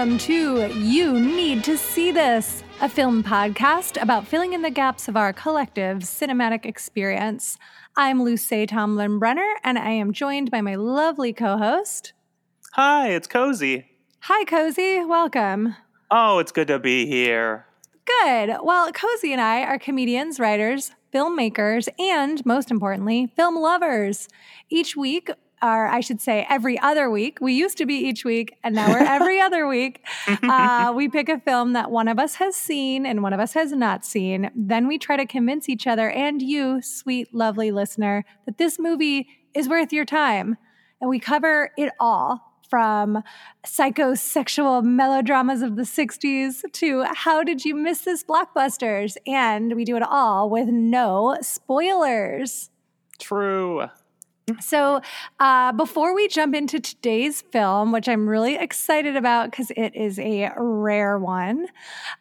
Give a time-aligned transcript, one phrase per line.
[0.00, 5.08] Welcome to You Need to See This, a film podcast about filling in the gaps
[5.08, 7.58] of our collective cinematic experience.
[7.98, 12.14] I'm Lucé Tomlin Brenner, and I am joined by my lovely co host.
[12.72, 13.84] Hi, it's Cozi.
[14.20, 15.06] Hi, Cozi.
[15.06, 15.76] Welcome.
[16.10, 17.66] Oh, it's good to be here.
[18.06, 18.56] Good.
[18.62, 24.28] Well, Cozi and I are comedians, writers, filmmakers, and most importantly, film lovers.
[24.70, 25.28] Each week,
[25.62, 27.38] or I should say every other week.
[27.40, 30.06] We used to be each week, and now we're every other week.
[30.26, 33.52] Uh, we pick a film that one of us has seen and one of us
[33.54, 34.50] has not seen.
[34.54, 39.28] Then we try to convince each other and you, sweet, lovely listener, that this movie
[39.54, 40.56] is worth your time.
[41.00, 43.22] And we cover it all from
[43.66, 49.16] psychosexual melodramas of the 60s to how did you miss this blockbusters?
[49.26, 52.70] And we do it all with no spoilers.
[53.18, 53.88] True.
[54.60, 55.00] So,
[55.38, 60.18] uh, before we jump into today's film, which I'm really excited about because it is
[60.18, 61.66] a rare one,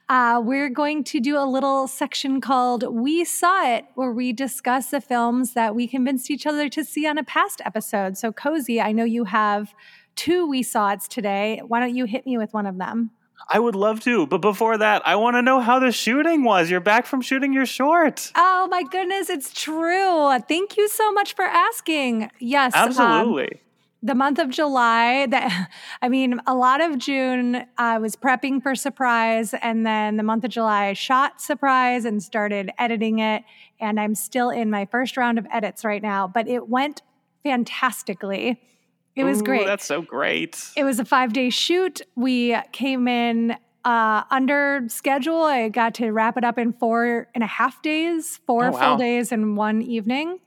[0.09, 4.91] uh, we're going to do a little section called We Saw It, where we discuss
[4.91, 8.17] the films that we convinced each other to see on a past episode.
[8.17, 9.73] So, Cozi, I know you have
[10.15, 11.61] two We Saw It's today.
[11.67, 13.11] Why don't you hit me with one of them?
[13.47, 16.69] I would love to, but before that, I want to know how the shooting was.
[16.69, 18.31] You're back from shooting your short.
[18.35, 20.37] Oh my goodness, it's true.
[20.47, 22.29] Thank you so much for asking.
[22.39, 23.51] Yes, um, absolutely.
[23.53, 23.59] Um,
[24.01, 25.69] the month of July, that
[26.01, 30.43] I mean, a lot of June, I was prepping for Surprise, and then the month
[30.43, 33.43] of July, I shot Surprise and started editing it.
[33.79, 37.01] And I'm still in my first round of edits right now, but it went
[37.43, 38.61] fantastically.
[39.19, 39.65] It was Ooh, great.
[39.65, 40.71] That's so great.
[40.77, 42.01] It was a five day shoot.
[42.15, 45.41] We came in uh, under schedule.
[45.41, 48.79] I got to wrap it up in four and a half days, four oh, wow.
[48.79, 50.39] full days and one evening.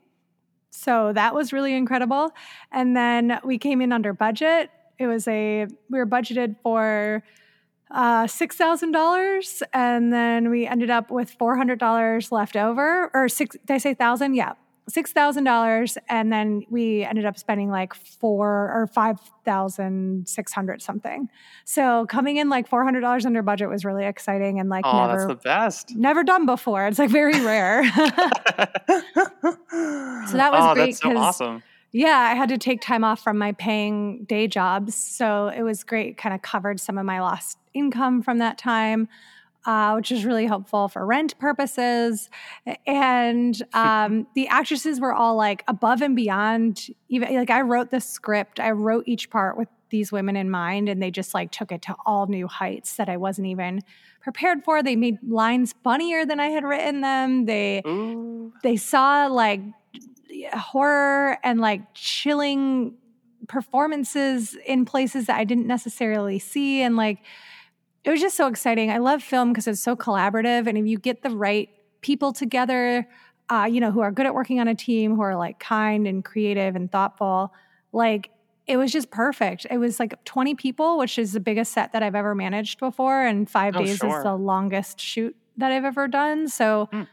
[0.71, 2.31] So that was really incredible.
[2.71, 4.71] And then we came in under budget.
[4.97, 7.23] It was a, we were budgeted for
[7.91, 13.77] uh, $6,000 and then we ended up with $400 left over or six, did I
[13.77, 14.33] say thousand?
[14.33, 14.53] Yeah
[14.89, 20.51] six thousand dollars, and then we ended up spending like four or five thousand six
[20.53, 21.29] hundred something.
[21.65, 25.07] So coming in like four hundred dollars under budget was really exciting and like oh,
[25.07, 25.95] never that's the best.
[25.95, 26.87] Never done before.
[26.87, 27.83] It's like very rare.
[27.93, 28.01] so
[30.37, 30.85] that was oh, great.
[30.85, 31.63] That's so awesome.
[31.91, 35.83] Yeah, I had to take time off from my paying day jobs, so it was
[35.83, 36.17] great.
[36.17, 39.07] Kind of covered some of my lost income from that time
[39.65, 42.29] uh, which is really helpful for rent purposes.
[42.85, 46.87] And um, the actresses were all like above and beyond.
[47.09, 50.89] Even like I wrote the script, I wrote each part with these women in mind,
[50.89, 53.81] and they just like took it to all new heights that I wasn't even
[54.21, 54.81] prepared for.
[54.81, 57.45] They made lines funnier than I had written them.
[57.45, 58.51] They Ooh.
[58.63, 59.61] they saw like
[60.51, 62.95] horror and like chilling
[63.47, 67.19] performances in places that I didn't necessarily see, and like
[68.03, 68.91] it was just so exciting.
[68.91, 70.67] I love film because it's so collaborative.
[70.67, 71.69] And if you get the right
[72.01, 73.07] people together,
[73.49, 76.07] uh, you know, who are good at working on a team, who are like kind
[76.07, 77.53] and creative and thoughtful,
[77.91, 78.29] like
[78.67, 79.65] it was just perfect.
[79.69, 83.25] It was like 20 people, which is the biggest set that I've ever managed before.
[83.25, 84.17] And five oh, days sure.
[84.17, 86.47] is the longest shoot that I've ever done.
[86.47, 87.07] So mm.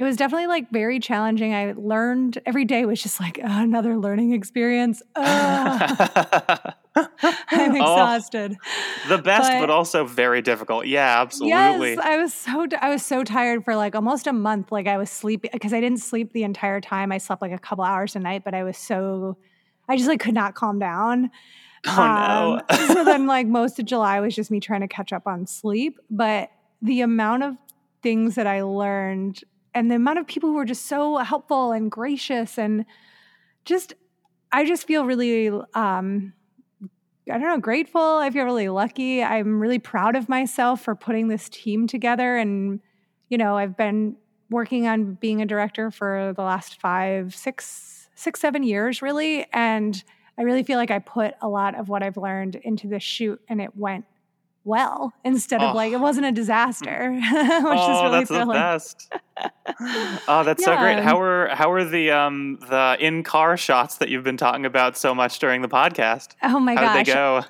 [0.00, 1.52] It was definitely like very challenging.
[1.52, 5.02] I learned every day was just like uh, another learning experience.
[5.14, 8.56] I'm oh, exhausted.
[8.58, 10.86] Oh, the best, but, but, also very difficult.
[10.86, 11.90] Yeah, absolutely.
[11.90, 14.72] Yes, I was so I was so tired for like almost a month.
[14.72, 17.12] Like I was sleeping because I didn't sleep the entire time.
[17.12, 19.36] I slept like a couple hours a night, but I was so
[19.86, 21.30] I just like could not calm down.
[21.86, 22.86] Oh um, no!
[22.88, 25.98] so then, like most of July was just me trying to catch up on sleep.
[26.10, 26.50] But
[26.82, 27.56] the amount of
[28.02, 29.42] things that I learned
[29.74, 32.84] and the amount of people who were just so helpful and gracious and
[33.64, 33.94] just
[34.52, 36.32] I just feel really um
[37.30, 38.00] I don't know, grateful.
[38.00, 39.22] I feel really lucky.
[39.22, 42.36] I'm really proud of myself for putting this team together.
[42.36, 42.80] And,
[43.28, 44.16] you know, I've been
[44.50, 49.46] working on being a director for the last five, six, six, seven years, really.
[49.52, 50.02] And
[50.38, 53.40] I really feel like I put a lot of what I've learned into this shoot
[53.48, 54.06] and it went
[54.64, 55.76] well instead of oh.
[55.76, 58.48] like it wasn't a disaster, which oh, is really that's thrilling.
[58.48, 59.12] the best.
[60.28, 60.76] oh, that's yeah.
[60.76, 60.98] so great.
[60.98, 64.96] How were how were the um the in car shots that you've been talking about
[64.96, 66.34] so much during the podcast?
[66.42, 67.44] Oh my How gosh, did they go?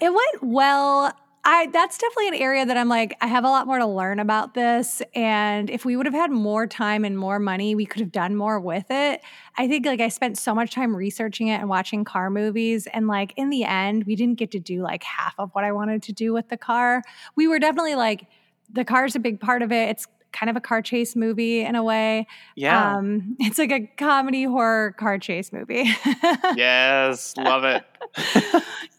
[0.00, 1.12] it went well.
[1.46, 4.18] I that's definitely an area that I'm like I have a lot more to learn
[4.18, 8.00] about this and if we would have had more time and more money we could
[8.00, 9.20] have done more with it.
[9.56, 13.06] I think like I spent so much time researching it and watching car movies and
[13.06, 16.02] like in the end we didn't get to do like half of what I wanted
[16.04, 17.02] to do with the car.
[17.36, 18.26] We were definitely like
[18.72, 19.90] the car's a big part of it.
[19.90, 22.26] It's kind of a car chase movie in a way.
[22.56, 22.96] Yeah.
[22.96, 25.84] Um, it's like a comedy horror car chase movie.
[26.56, 27.84] yes, love it.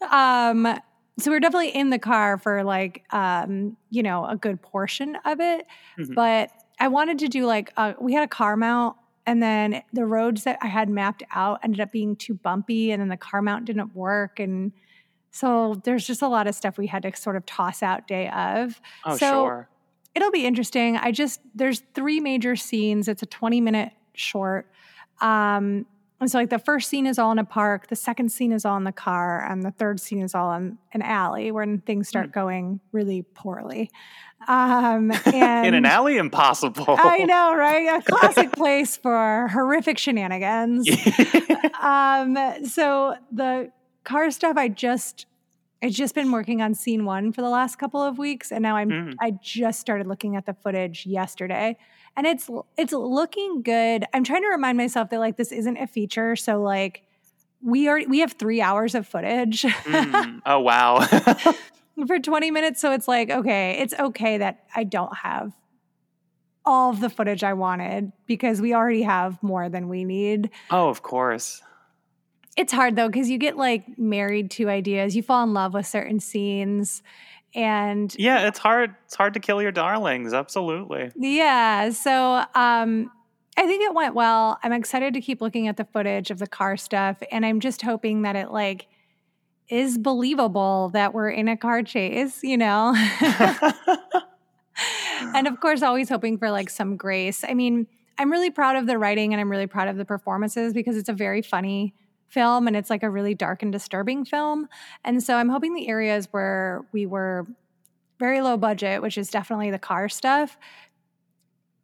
[0.10, 0.78] um
[1.18, 5.16] so we are definitely in the car for like um, you know a good portion
[5.24, 5.66] of it
[5.98, 6.14] mm-hmm.
[6.14, 8.96] but i wanted to do like a, we had a car mount
[9.26, 13.00] and then the roads that i had mapped out ended up being too bumpy and
[13.00, 14.72] then the car mount didn't work and
[15.36, 18.30] so there's just a lot of stuff we had to sort of toss out day
[18.30, 18.80] of.
[19.04, 19.68] Oh so sure.
[20.14, 20.96] it'll be interesting.
[20.96, 23.06] I just there's three major scenes.
[23.06, 24.70] It's a 20 minute short.
[25.20, 25.84] Um,
[26.18, 28.64] and so, like, the first scene is all in a park, the second scene is
[28.64, 32.08] all in the car, and the third scene is all in an alley when things
[32.08, 32.32] start mm.
[32.32, 33.90] going really poorly.
[34.48, 36.86] Um, in an alley, impossible.
[36.98, 37.98] I know, right?
[37.98, 40.88] A classic place for horrific shenanigans.
[41.82, 43.70] um, so, the
[44.04, 45.26] car stuff, I just.
[45.82, 48.76] I've just been working on scene one for the last couple of weeks, and now
[48.76, 49.14] I'm mm.
[49.20, 51.76] I just started looking at the footage yesterday
[52.16, 54.04] and it's it's looking good.
[54.14, 57.02] I'm trying to remind myself that like this isn't a feature, so like
[57.62, 59.62] we are we have three hours of footage.
[59.62, 60.40] mm.
[60.46, 61.06] Oh wow.
[62.06, 62.80] for 20 minutes.
[62.80, 65.52] So it's like, okay, it's okay that I don't have
[66.64, 70.50] all of the footage I wanted because we already have more than we need.
[70.70, 71.62] Oh, of course.
[72.56, 75.14] It's hard though, because you get like married to ideas.
[75.14, 77.02] You fall in love with certain scenes
[77.54, 81.10] and yeah it's hard it's hard to kill your darlings absolutely.
[81.16, 83.10] Yeah so um
[83.56, 84.58] i think it went well.
[84.62, 87.82] I'm excited to keep looking at the footage of the car stuff and i'm just
[87.82, 88.88] hoping that it like
[89.68, 92.94] is believable that we're in a car chase you know?
[95.34, 97.42] And of course always hoping for like some grace.
[97.48, 97.86] I mean
[98.18, 101.08] i'm really proud of the writing and i'm really proud of the performances because it's
[101.08, 101.94] a very funny
[102.28, 104.68] film and it's like a really dark and disturbing film.
[105.04, 107.46] And so I'm hoping the areas where we were
[108.18, 110.56] very low budget, which is definitely the car stuff,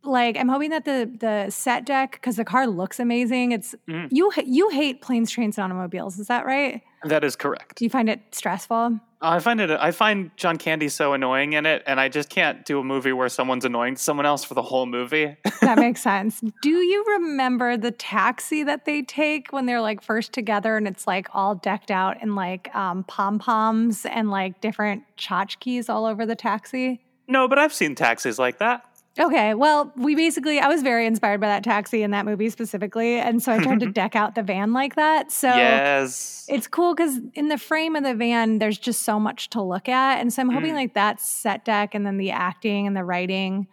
[0.05, 3.53] like I'm hoping that the the set deck because the car looks amazing.
[3.53, 4.09] It's mm.
[4.11, 6.19] you you hate planes, trains, and automobiles.
[6.19, 6.83] Is that right?
[7.05, 7.77] That is correct.
[7.77, 9.01] Do you find it stressful?
[9.25, 9.71] I find it.
[9.71, 13.13] I find John Candy so annoying in it, and I just can't do a movie
[13.13, 15.37] where someone's annoying someone else for the whole movie.
[15.61, 16.43] that makes sense.
[16.61, 21.07] Do you remember the taxi that they take when they're like first together, and it's
[21.07, 26.27] like all decked out in like um, pom poms and like different tchotchkes all over
[26.27, 27.01] the taxi?
[27.29, 28.85] No, but I've seen taxis like that.
[29.19, 29.53] Okay.
[29.53, 33.19] Well, we basically, I was very inspired by that taxi in that movie specifically.
[33.19, 35.31] And so I tried to deck out the van like that.
[35.31, 36.47] So yes.
[36.49, 39.89] it's cool because in the frame of the van, there's just so much to look
[39.89, 40.21] at.
[40.21, 40.77] And so I'm hoping mm.
[40.77, 43.67] like that set deck and then the acting and the writing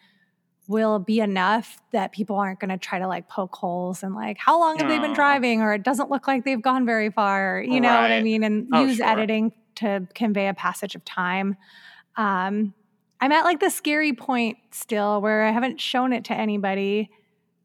[0.68, 4.38] will be enough that people aren't going to try to like poke holes and like,
[4.38, 5.62] how long have they been driving?
[5.62, 7.64] Or it doesn't look like they've gone very far.
[7.66, 8.02] You know right.
[8.02, 8.44] what I mean?
[8.44, 9.08] And oh, use sure.
[9.08, 11.56] editing to convey a passage of time.
[12.18, 12.74] Um,
[13.21, 17.10] I'm at like the scary point still where I haven't shown it to anybody.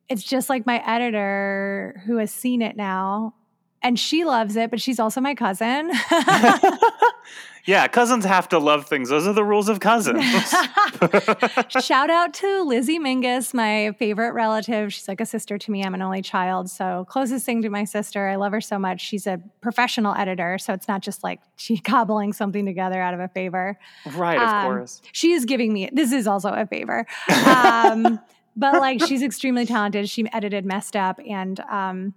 [0.08, 3.34] It's just like my editor who has seen it now
[3.82, 5.92] and she loves it, but she's also my cousin.
[7.66, 9.08] yeah, cousins have to love things.
[9.08, 10.22] Those are the rules of cousins.
[11.68, 14.92] Shout out to Lizzie Mingus, my favorite relative.
[14.92, 15.82] She's like a sister to me.
[15.82, 16.68] I'm an only child.
[16.68, 18.28] So, closest thing to my sister.
[18.28, 19.00] I love her so much.
[19.00, 20.58] She's a professional editor.
[20.58, 23.78] So, it's not just like she cobbling something together out of a favor.
[24.14, 25.00] Right, of um, course.
[25.12, 27.06] She is giving me, this is also a favor.
[27.46, 28.20] Um,
[28.56, 30.10] but like, she's extremely talented.
[30.10, 32.14] She edited Messed Up and, um,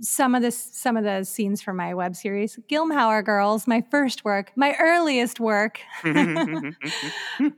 [0.00, 4.24] some of the some of the scenes from my web series Gilmhauer Girls, my first
[4.24, 5.80] work, my earliest work.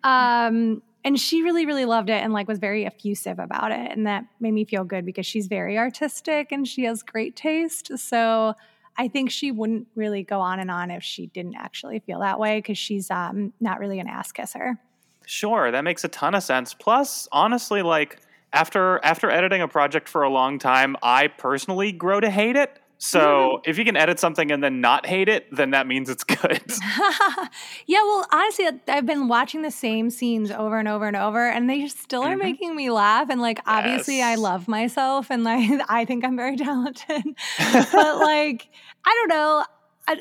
[0.03, 4.07] um, and she really really loved it and like was very effusive about it and
[4.07, 7.97] that made me feel good because she's very artistic and she has great taste.
[7.99, 8.55] So
[8.99, 12.39] I think she wouldn't really go on and on if she didn't actually feel that
[12.39, 14.79] way because she's um, not really an ass kisser.
[15.27, 16.73] Sure, that makes a ton of sense.
[16.73, 18.21] Plus, honestly, like
[18.57, 22.81] after after editing a project for a long time, I personally grow to hate it.
[22.99, 23.71] So mm-hmm.
[23.71, 26.63] if you can edit something and then not hate it, then that means it's good.
[27.87, 31.69] yeah, well, honestly, I've been watching the same scenes over and over and over, and
[31.69, 32.39] they still are mm-hmm.
[32.39, 33.29] making me laugh.
[33.29, 34.23] And like, obviously.
[34.23, 37.23] I love myself, and like, I think I'm very talented.
[37.59, 38.69] but like,
[39.05, 39.65] I don't know.
[40.09, 40.19] I,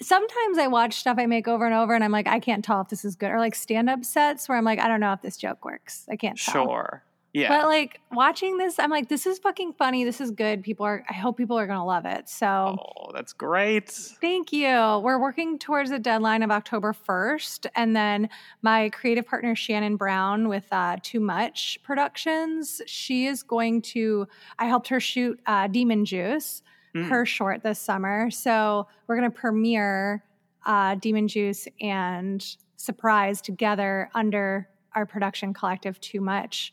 [0.00, 2.80] sometimes I watch stuff I make over and over, and I'm like, I can't tell
[2.80, 5.12] if this is good, or like stand up sets where I'm like, I don't know
[5.12, 6.06] if this joke works.
[6.10, 6.38] I can't.
[6.38, 6.64] Tell.
[6.64, 7.04] Sure.
[7.34, 7.48] Yeah.
[7.48, 10.04] But like watching this, I'm like, this is fucking funny.
[10.04, 10.62] This is good.
[10.62, 12.28] People are, I hope people are going to love it.
[12.28, 13.90] So, oh, that's great.
[13.90, 14.68] Thank you.
[15.02, 17.66] We're working towards a deadline of October 1st.
[17.74, 18.28] And then
[18.62, 24.28] my creative partner, Shannon Brown, with uh, Too Much Productions, she is going to,
[24.60, 26.62] I helped her shoot uh, Demon Juice,
[26.94, 27.08] mm.
[27.08, 28.30] her short this summer.
[28.30, 30.22] So, we're going to premiere
[30.64, 36.72] uh, Demon Juice and Surprise together under our production collective, Too Much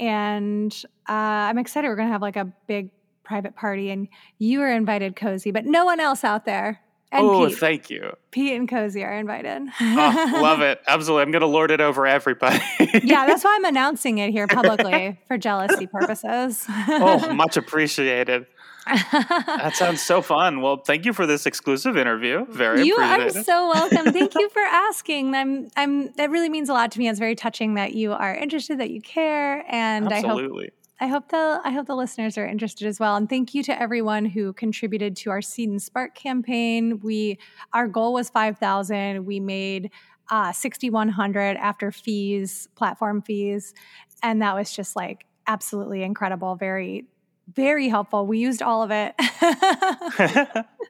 [0.00, 0.74] and
[1.08, 1.86] uh, I'm excited.
[1.86, 2.90] We're going to have like a big
[3.22, 6.80] private party, and you are invited, Cozi, but no one else out there.
[7.12, 7.58] And oh, Pete.
[7.58, 8.16] thank you.
[8.30, 9.62] Pete and Cozi are invited.
[9.80, 10.80] Oh, love it.
[10.86, 11.22] Absolutely.
[11.22, 12.60] I'm going to lord it over everybody.
[13.02, 16.64] yeah, that's why I'm announcing it here publicly for jealousy purposes.
[16.68, 18.46] oh, much appreciated.
[18.86, 20.60] That sounds so fun.
[20.60, 22.46] Well, thank you for this exclusive interview.
[22.46, 24.12] Very you are so welcome.
[24.12, 25.34] Thank you for asking.
[25.34, 27.08] I'm I'm that really means a lot to me.
[27.08, 30.50] It's very touching that you are interested, that you care, and I hope
[31.00, 33.16] I hope the I hope the listeners are interested as well.
[33.16, 37.00] And thank you to everyone who contributed to our Seed and Spark campaign.
[37.00, 37.38] We
[37.72, 39.24] our goal was five thousand.
[39.24, 39.90] We made
[40.30, 43.72] uh, sixty one hundred after fees, platform fees,
[44.22, 46.54] and that was just like absolutely incredible.
[46.56, 47.06] Very
[47.54, 48.26] very helpful.
[48.26, 49.14] We used all of it.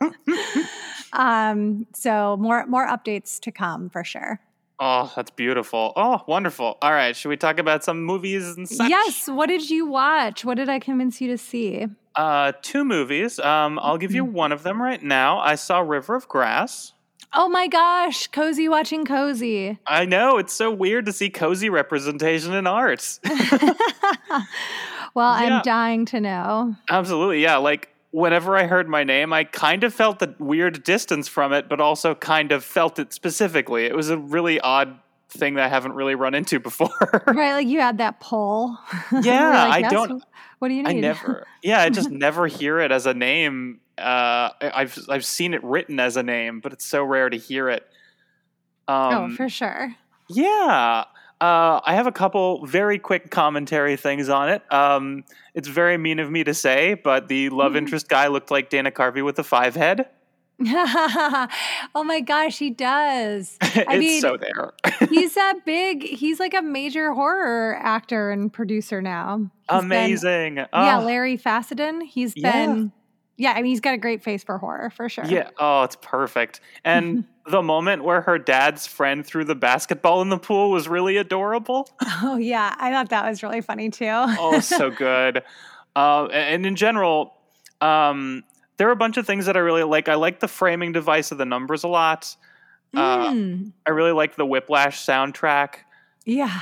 [1.12, 4.40] um, so more more updates to come for sure.
[4.79, 5.93] oh, that's beautiful.
[5.97, 6.79] Oh, wonderful.
[6.81, 7.14] All right.
[7.14, 8.88] Should we talk about some movies and such?
[8.88, 9.29] Yes.
[9.29, 10.45] What did you watch?
[10.45, 11.87] What did I convince you to see?
[12.17, 13.38] Uh, two movies.
[13.38, 15.38] Um, I'll give you one of them right now.
[15.38, 16.93] I saw River of Grass.
[17.33, 19.79] Oh my gosh, cozy watching cozy.
[19.87, 23.21] I know it's so weird to see cozy representation in art.
[25.14, 25.57] well, Yeah.
[25.59, 26.76] I'm dying to know.
[26.88, 27.57] Absolutely, yeah.
[27.57, 31.69] Like whenever I heard my name, I kind of felt the weird distance from it,
[31.69, 33.85] but also kind of felt it specifically.
[33.87, 34.99] It was a really odd
[35.29, 36.88] thing that I haven't really run into before.
[37.26, 38.76] Right, like you had that poll.
[39.23, 40.23] Yeah, like, I don't-
[40.59, 43.81] What do you I never, yeah, I just never hear it as a name.
[43.97, 47.69] Uh, I've I've seen it written as a name, but it's so rare to hear
[47.69, 47.87] it.
[48.88, 49.95] oh, Um, for sure.
[50.29, 51.05] Yeah.
[51.40, 54.62] Uh, I have a couple very quick commentary things on it.
[54.73, 57.76] Um, it's very mean of me to say, but the love Mhm.
[57.78, 60.09] interest guy looked like Dana Carvey with a five head.
[60.62, 63.56] oh my gosh, he does.
[63.62, 64.73] it's mean- so there.
[65.09, 66.02] He's that big.
[66.02, 69.38] He's like a major horror actor and producer now.
[69.38, 70.56] He's been- Amazing.
[70.59, 72.02] yeah, Oh, Larry Fessenden.
[72.02, 72.52] He's Yeah.
[72.66, 72.92] been.
[73.40, 75.25] Yeah, I mean, he's got a great face for horror for sure.
[75.25, 75.49] yeah.
[75.59, 76.61] Oh, it's perfect.
[76.85, 81.16] And the moment where her dad's friend threw the basketball in the pool was really
[81.16, 81.88] adorable.
[82.23, 84.06] Oh yeah, I thought that was really funny too.
[84.11, 85.42] oh, so good.
[85.97, 87.35] Uh, and in general,
[87.80, 88.44] um,
[88.76, 90.09] there are a bunch of things that I really like.
[90.09, 92.37] I like the framing device of the numbers a lot.
[92.94, 95.78] Uh, Mm, I really like the Whiplash soundtrack.
[96.25, 96.61] yeah,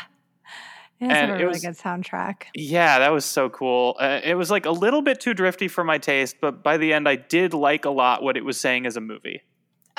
[1.00, 2.44] it's and a it really was- good soundtrack.
[2.54, 3.96] Yeah, that was so cool.
[4.00, 6.92] Uh, it was like a little bit too drifty for my taste, but by the
[6.92, 9.42] end, I did like a lot what it was saying as a movie.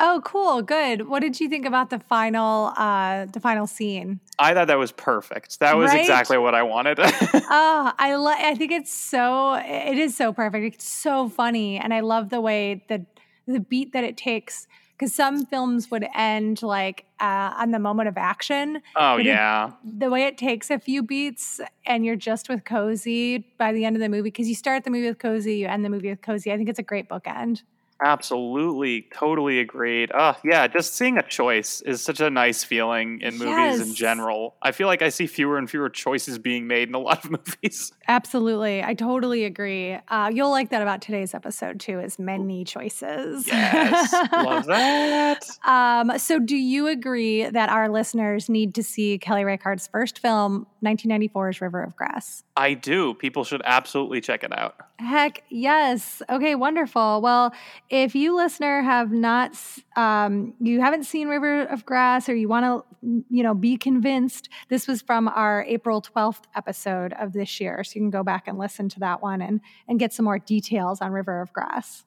[0.02, 1.10] Oh, cool, good.
[1.10, 4.22] What did you think about the final, uh, the final scene?
[4.40, 5.60] I thought that was perfect.
[5.60, 6.00] That was Right?
[6.00, 7.00] exactly what I wanted.
[7.52, 10.76] Oh, I lo- I think it's so it is so perfect.
[10.76, 13.06] It's so funny, and I love the way the
[13.48, 14.68] the beat that it takes.
[14.98, 18.82] Because some films would end like uh, on the moment of action.
[18.96, 22.64] oh But it- yeah, The way it takes a few beats, and you're just with
[22.66, 24.24] Cozy by the end of the movie.
[24.30, 26.52] Because you start the movie with Cozy, you end the movie with Cozy.
[26.52, 27.64] I think it's a great bookend.
[28.04, 30.12] Absolutely, totally agreed.
[30.14, 34.56] Oh yeah, just seeing a choice is such a nice feeling in movies in general.
[34.62, 37.32] I feel like I see fewer and fewer choices being made in a lot of
[37.32, 37.92] movies.
[38.08, 39.98] Absolutely, I totally agree.
[40.08, 42.00] Uh, you'll like that about today's episode too.
[42.00, 43.48] Is many choices.
[43.48, 45.50] Yes, love that.
[45.66, 50.68] Um, so, do you agree that our listeners need to see Kelly Reichardt's first film,
[50.84, 52.44] 1994's River of Grass?
[52.56, 53.14] I do.
[53.14, 54.76] People should absolutely check it out.
[55.00, 56.22] Heck yes.
[56.30, 57.22] Okay, wonderful.
[57.22, 57.54] Well,
[57.90, 59.58] if you listener have not,
[59.96, 64.50] um, you haven't seen River of Grass, or you want to, you know, be convinced,
[64.68, 68.46] this was from our April 12th episode of this year, so you can go back
[68.46, 72.04] and listen to that one and and get some more details on River of Grass.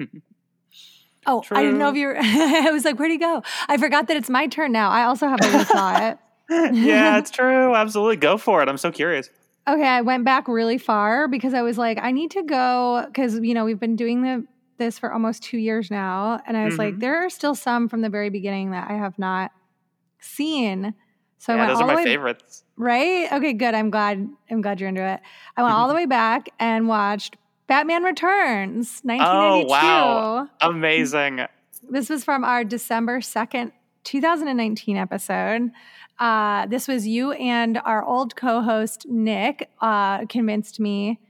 [1.26, 2.16] Oh, I didn't know if you were.
[2.18, 3.42] I was like, where'd he go?
[3.68, 4.88] I forgot that it's my turn now.
[4.88, 6.18] I also have a saw it.
[6.74, 7.74] yeah, it's true.
[7.74, 8.16] Absolutely.
[8.16, 8.68] Go for it.
[8.70, 9.28] I'm so curious.
[9.68, 13.38] Okay, I went back really far because I was like, I need to go because
[13.40, 14.46] you know we've been doing the
[14.78, 17.00] this for almost two years now, and I was like, Mhm.
[17.00, 19.50] there are still some from the very beginning that I have not
[20.20, 20.94] seen.
[21.38, 22.64] So I yeah, went those all are the my way favorites.
[22.76, 23.32] right.
[23.32, 23.74] Okay, good.
[23.74, 24.28] I'm glad.
[24.50, 25.20] I'm glad you're into it.
[25.56, 29.68] I went all the way back and watched Batman Returns, 1992.
[29.68, 30.48] wow.
[30.60, 31.40] Amazing.
[31.90, 33.72] This was from our December 2nd,
[34.04, 35.70] 2019 episode.
[36.18, 41.20] Uh, this was you and our old co host, Nick, uh, convinced me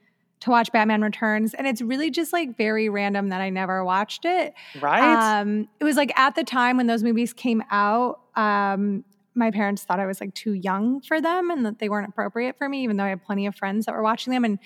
[0.40, 1.54] to watch Batman Returns.
[1.54, 4.54] And it's really just like very random that I never watched it.
[4.80, 5.40] Right?
[5.40, 9.04] Um, it was like at the time when those movies came out, um,
[9.34, 12.56] my parents thought I was like too young for them and that they weren't appropriate
[12.56, 14.44] for me, even though I had plenty of friends that were watching them.
[14.44, 14.58] And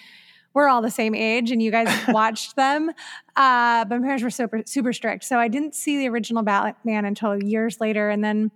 [0.54, 2.90] we're all the same age and you guys watched them.
[3.36, 5.24] Uh, but my parents were super, super strict.
[5.24, 8.10] So I didn't see the original Batman until years later.
[8.10, 8.50] And then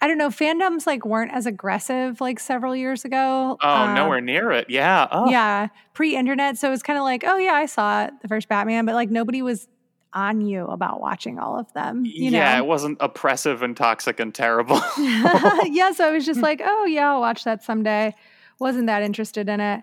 [0.00, 3.56] I don't know, fandoms like weren't as aggressive like several years ago.
[3.60, 4.68] oh, Uh, nowhere near it.
[4.68, 5.08] Yeah.
[5.10, 6.58] Oh, Yeah, pre internet.
[6.58, 8.94] So it was kind of like, oh, yeah, I saw it, the first Batman, but
[8.94, 9.66] like nobody was
[10.12, 12.04] on you about watching all of them.
[12.04, 12.64] You yeah, know?
[12.64, 14.80] it wasn't oppressive and toxic and terrible.
[14.98, 18.14] yeah, so I was just like, oh yeah, I'll watch that someday.
[18.60, 19.82] Wasn't that interested in it.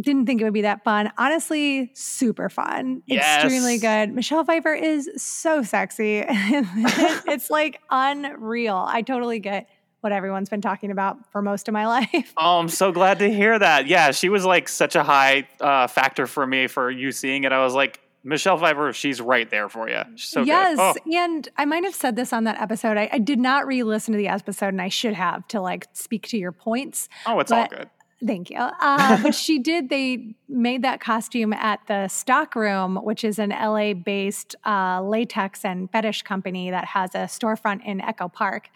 [0.00, 1.10] Didn't think it would be that fun.
[1.18, 3.02] Honestly, super fun.
[3.06, 3.44] Yes.
[3.44, 4.14] Extremely good.
[4.14, 6.24] Michelle Pfeiffer is so sexy.
[6.28, 8.84] it's like unreal.
[8.88, 9.68] I totally get
[10.00, 12.32] what everyone's been talking about for most of my life.
[12.36, 13.86] Oh, I'm so glad to hear that.
[13.86, 17.52] Yeah, she was like such a high uh, factor for me for you seeing it.
[17.52, 20.02] I was like, Michelle Pfeiffer, she's right there for you.
[20.14, 21.02] She's so yes, good.
[21.06, 22.98] Oh, and I might have said this on that episode.
[22.98, 26.28] I, I did not re-listen to the episode, and I should have to like speak
[26.28, 27.08] to your points.
[27.26, 27.88] oh, it's all good.
[28.24, 28.58] Thank you.
[28.58, 29.88] Uh, but she did.
[29.88, 35.64] They made that costume at the Stock Room, which is an LA based uh, latex
[35.64, 38.68] and fetish company that has a storefront in Echo Park.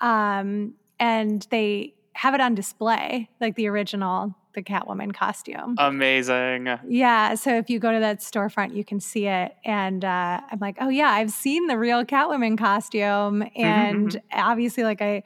[0.00, 5.76] Um, and they have it on display, like the original, the Catwoman costume.
[5.78, 6.68] Amazing.
[6.86, 7.34] Yeah.
[7.34, 9.56] So if you go to that storefront, you can see it.
[9.64, 13.44] And uh, I'm like, oh, yeah, I've seen the real Catwoman costume.
[13.56, 15.22] And obviously, like, I.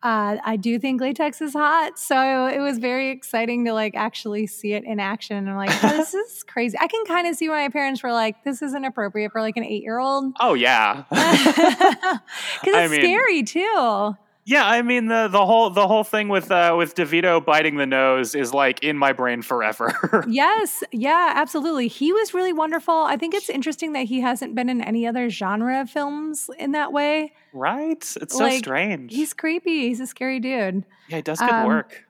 [0.00, 4.46] Uh, I do think latex is hot, so it was very exciting to like actually
[4.46, 5.36] see it in action.
[5.36, 6.78] And I'm like, oh, this is crazy.
[6.80, 9.56] I can kind of see why my parents were like, "This isn't appropriate for like
[9.56, 11.02] an eight year old," Oh yeah.
[11.10, 12.20] because
[12.62, 14.16] it's I mean- scary too.
[14.48, 17.86] Yeah, I mean the the whole the whole thing with uh with DeVito biting the
[17.86, 20.24] nose is like in my brain forever.
[20.28, 21.88] Yes, yeah, absolutely.
[21.88, 22.94] He was really wonderful.
[22.94, 26.72] I think it's interesting that he hasn't been in any other genre of films in
[26.72, 27.32] that way.
[27.52, 28.02] right?
[28.20, 29.12] It's so Like, strange.
[29.12, 29.88] He's creepy.
[29.88, 30.84] He's a scary dude.
[31.08, 32.04] yeah, he does good um, work.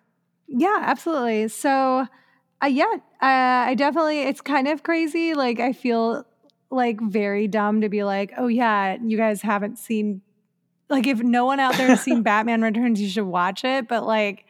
[0.48, 1.48] Yeah, absolutely.
[1.48, 2.06] So,
[2.62, 5.34] uh, yeah, uh, I definitely, it's kind of crazy.
[5.34, 6.24] Like, I feel
[6.70, 10.22] like very dumb to be like, oh, yeah, you guys haven't seen,
[10.88, 13.88] like, if no one out there has seen Batman Returns, you should watch it.
[13.88, 14.44] But, like,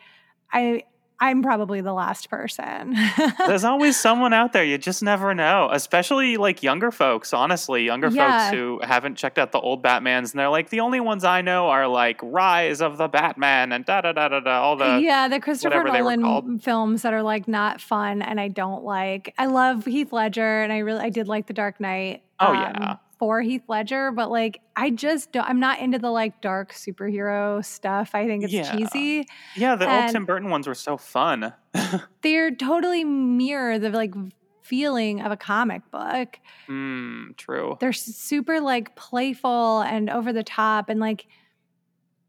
[0.52, 0.84] I,
[1.20, 2.94] I'm probably the last person.
[3.46, 4.62] There's always someone out there.
[4.62, 5.68] You just never know.
[5.72, 8.50] Especially like younger folks, honestly, younger Yeah.
[8.50, 11.40] folks who haven't checked out the old Batmans, and they're like, the only ones I
[11.40, 14.62] know are like Rise of the Batman and da da da da da.
[14.62, 18.22] All the yeah, the Christopher whatever they were Nolan films that are like not fun
[18.22, 19.34] and I don't like.
[19.36, 22.22] I love Heath Ledger and I really I did like The Dark Knight.
[22.38, 22.96] Oh, um, yeah.
[23.18, 27.64] For Heath Ledger, but like I just don't I'm not into the like dark superhero
[27.64, 28.10] stuff.
[28.14, 28.76] I think it's Yeah.
[28.76, 29.26] cheesy.
[29.56, 31.52] yeah, the old Tim Burton ones were so fun.
[32.22, 34.14] They're totally mirror the like
[34.62, 36.38] feeling of a comic book.
[36.66, 37.76] Hmm, true.
[37.80, 41.26] They're super like playful and over the top and like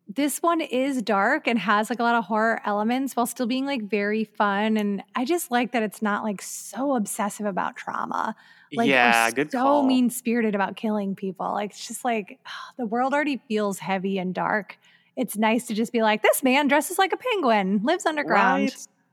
[0.08, 3.68] this one is dark and has like a lot of horror elements while still being
[3.68, 8.36] like very fun and I just like that it's not like so obsessive about trauma.
[8.74, 9.84] Like yeah, good so call.
[9.86, 11.52] mean spirited about killing people.
[11.52, 12.40] Like it's just like
[12.78, 14.78] the world already feels heavy and dark.
[15.16, 18.72] It's nice to just be like this man dresses like a penguin, lives underground.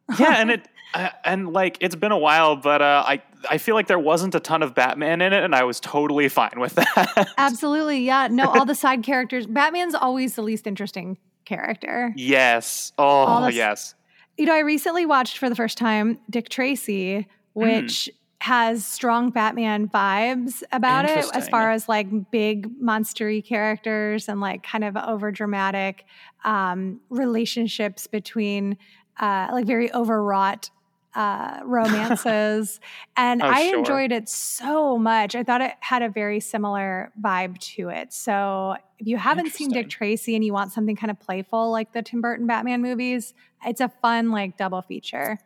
[0.09, 0.21] Right?
[0.21, 3.75] yeah, and it uh, and like it's been a while, but uh, I I feel
[3.75, 6.75] like there wasn't a ton of Batman in it, and I was totally fine with
[6.77, 7.33] that.
[7.39, 8.01] Absolutely.
[8.01, 8.29] Yeah.
[8.31, 9.47] No, all the side characters.
[9.47, 12.13] Batman's always the least interesting character.
[12.17, 12.93] yes.
[12.99, 13.95] Oh yes.
[14.37, 19.89] You know, I recently watched for the first time Dick Tracy, which has strong Batman
[19.89, 25.33] vibes about it as far as like big monstery characters and like kind of over
[25.33, 26.05] dramatic
[26.45, 28.77] um, relationships between
[29.19, 30.71] uh, like very overwrought
[31.15, 32.79] uh, romances.
[33.17, 33.79] and Oh, I sure.
[33.79, 35.35] enjoyed it so much.
[35.35, 38.13] I thought it had a very similar vibe to it.
[38.13, 41.95] So if you haven't seen Dick Tracy and you want something kind of playful like
[41.95, 43.33] the Tim Burton Batman movies,
[43.65, 45.39] it's a fun like double feature.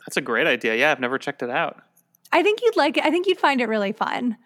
[0.00, 0.74] That's a great idea.
[0.74, 1.82] Yeah, I've never checked it out.
[2.32, 3.04] I think you'd like it.
[3.04, 4.36] I think you'd find it really fun.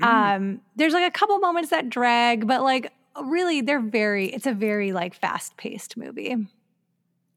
[0.00, 0.06] Mm.
[0.36, 2.92] Um, there's like a couple moments that drag, but like
[3.22, 4.26] really, they're very.
[4.26, 6.36] It's a very like fast paced movie.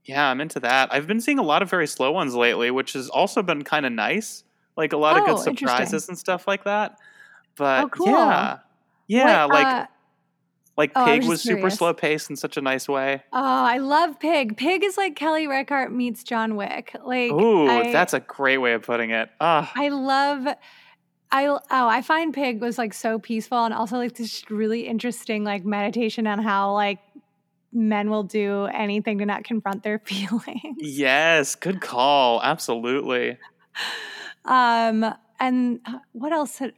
[0.06, 0.94] Yeah, I'm into that.
[0.94, 3.86] I've been seeing a lot of very slow ones lately, which has also been kind
[3.86, 4.44] of nice.
[4.78, 6.98] Like a lot of Oh, good surprises and stuff like that.
[7.56, 8.08] But Oh, cool.
[8.08, 8.58] yeah.
[9.08, 9.86] Yeah, What, like uh,
[10.78, 13.24] like oh, Pig was was super slow paced in such a nice way.
[13.32, 14.58] oh, I love Pig.
[14.58, 16.96] Pig is like Kelly Reichardt meets John Wick.
[17.06, 19.30] Like, Ooh, I, that's a great way of putting it.
[19.40, 20.48] Ah, I love.
[21.32, 25.44] I oh, I find Pig was like so peaceful and also like this really interesting
[25.44, 27.00] like meditation on how like
[27.74, 30.78] men will do anything to not confront their feelings.
[30.80, 32.42] yes, good call.
[32.42, 33.38] Absolutely.
[34.46, 35.04] Um,
[35.40, 36.60] and uh, what else?
[36.60, 36.74] had-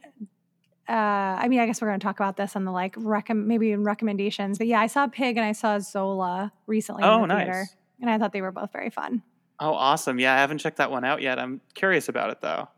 [0.88, 0.92] Uh,
[1.38, 3.72] I mean, I guess we're going to talk about this on the like recom- maybe
[3.72, 4.56] in recommendations.
[4.56, 7.66] But yeah, I saw Pig and I saw Zola recently Oh, in the theater,
[8.00, 9.22] and I thought they were both very fun.
[9.60, 10.18] Oh, awesome.
[10.18, 11.38] Yeah, I haven't checked that one out yet.
[11.38, 12.68] I'm curious about it though.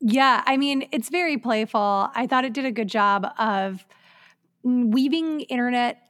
[0.00, 2.10] Yeah, I mean, it's very playful.
[2.14, 3.86] I thought it did a good job of
[4.62, 6.05] weaving internet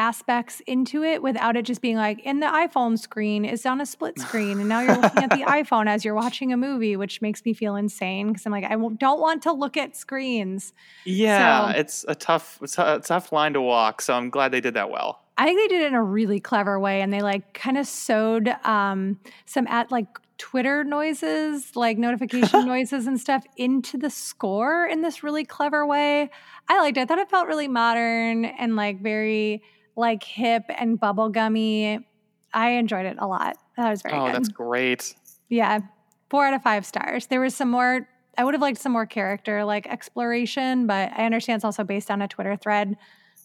[0.00, 3.86] aspects into it without it just being like in the iPhone screen is on a
[3.86, 7.20] split screen and now you're looking at the iPhone as you're watching a movie which
[7.20, 10.72] makes me feel insane because I'm like I don't want to look at screens.
[11.04, 14.62] Yeah, so, it's a tough it's a tough line to walk, so I'm glad they
[14.62, 15.20] did that well.
[15.36, 17.86] I think they did it in a really clever way and they like kind of
[17.86, 20.06] sewed um, some at like
[20.38, 26.30] Twitter noises, like notification noises and stuff into the score in this really clever way.
[26.68, 27.02] I liked it.
[27.02, 29.62] I thought it felt really modern and like very
[29.96, 32.04] like hip and bubblegummy.
[32.52, 33.56] I enjoyed it a lot.
[33.76, 34.20] That was very good.
[34.20, 34.34] oh, good.
[34.34, 35.14] that's great.
[35.48, 35.80] Yeah.
[36.28, 37.26] Four out of five stars.
[37.26, 41.26] There was some more I would have liked some more character like exploration, but I
[41.26, 42.96] understand it's also based on a Twitter thread.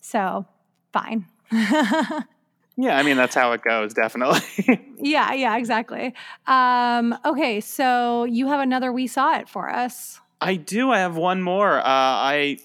[0.02, 0.46] So
[0.94, 1.26] fine.
[2.78, 4.42] Yeah, I mean that's how it goes, definitely.
[5.00, 6.14] yeah, yeah, exactly.
[6.46, 10.20] Um, okay, so you have another we saw it for us.
[10.42, 10.92] I do.
[10.92, 11.80] I have one more.
[11.80, 12.58] Uh, I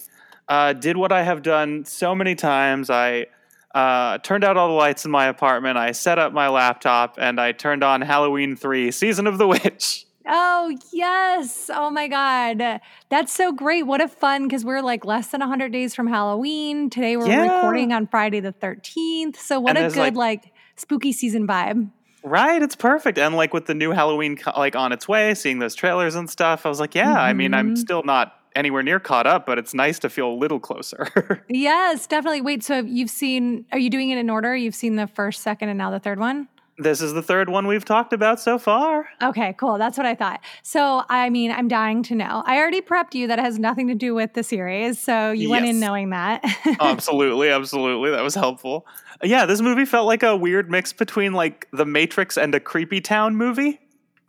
[0.49, 2.91] uh, did what I have done so many times.
[2.91, 3.27] I
[3.75, 5.79] uh, turned out all the lights in my apartment.
[5.79, 10.07] I set up my laptop and I turned on Halloween Three: Season of the Witch.
[10.33, 11.71] Oh, yes.
[11.75, 12.81] Oh my God.
[13.09, 13.85] That's so great.
[13.85, 16.89] What a fun because we're like less than 100 days from Halloween.
[16.91, 17.57] Today we're yeah.
[17.57, 19.37] recording on Friday the 13th.
[19.37, 21.91] So what and a good like, like spooky season vibe.
[22.23, 23.19] Right, it's perfect.
[23.19, 26.67] And like with the new Halloween like on its way, seeing those trailers and stuff,
[26.67, 27.19] I was like, yeah, mm-hmm.
[27.19, 27.77] I mean, I'm mm-hmm.
[27.77, 31.45] still not anywhere near caught up, but it's nice to feel a little closer.
[31.49, 32.41] yes, definitely.
[32.41, 34.57] Wait, so you've seen are you doing it in order?
[34.57, 36.49] You've seen the first, second, and now the third one?
[36.81, 39.07] This is the third one we've talked about so far.
[39.23, 39.77] Okay, cool.
[39.77, 40.41] That's what I thought.
[40.63, 42.43] So, I mean, I'm dying to know.
[42.47, 44.99] I already prepped you that it has nothing to do with the series.
[44.99, 45.51] So, you yes.
[45.51, 46.43] went in knowing that.
[46.81, 47.51] absolutely.
[47.51, 48.11] Absolutely.
[48.11, 48.87] That was helpful.
[49.23, 53.03] Yeah, this movie felt like a weird mix between like The Matrix and a Creepy
[53.03, 53.79] Town movie.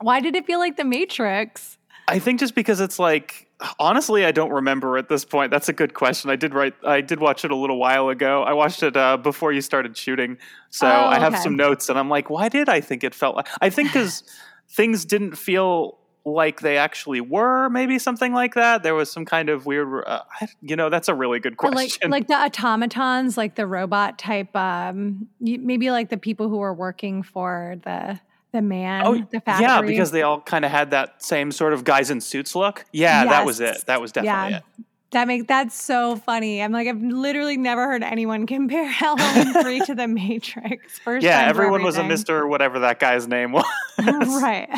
[0.00, 1.77] Why did it feel like The Matrix?
[2.08, 3.46] I think just because it's like
[3.80, 5.50] honestly i don't remember at this point.
[5.50, 6.30] That's a good question.
[6.30, 8.42] I did write i did watch it a little while ago.
[8.42, 10.38] I watched it uh, before you started shooting.
[10.70, 13.36] So oh, i have some notes and i'm like why did i think it felt
[13.36, 14.22] like i think because
[14.70, 18.82] things didn't feel like they actually were maybe something like that.
[18.82, 20.20] There was some kind of weird uh,
[20.60, 24.54] you know that's a really good question like, like the automatons like the robot type
[24.54, 28.20] um maybe like the people who were working for the
[28.52, 29.66] the man, oh, the factory.
[29.66, 32.84] Yeah, because they all kind of had that same sort of guys in suits look.
[32.92, 33.30] Yeah, yes.
[33.30, 33.86] that was it.
[33.86, 34.58] That was definitely yeah.
[34.58, 34.84] it.
[35.10, 36.62] That makes that's so funny.
[36.62, 40.98] I'm like I've literally never heard anyone compare Halloween three to the Matrix.
[41.04, 43.64] First yeah, everyone was a Mister whatever that guy's name was.
[43.98, 44.68] right.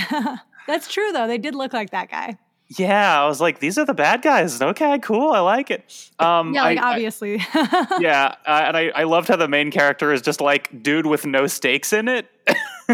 [0.67, 1.27] that's true though.
[1.27, 2.39] They did look like that guy.
[2.79, 4.63] Yeah, I was like, these are the bad guys.
[4.63, 5.33] Okay, cool.
[5.33, 6.11] I like it.
[6.21, 7.45] Um, yeah, like I, obviously.
[7.53, 11.07] I, yeah, uh, and I, I loved how the main character is just like dude
[11.07, 12.29] with no stakes in it.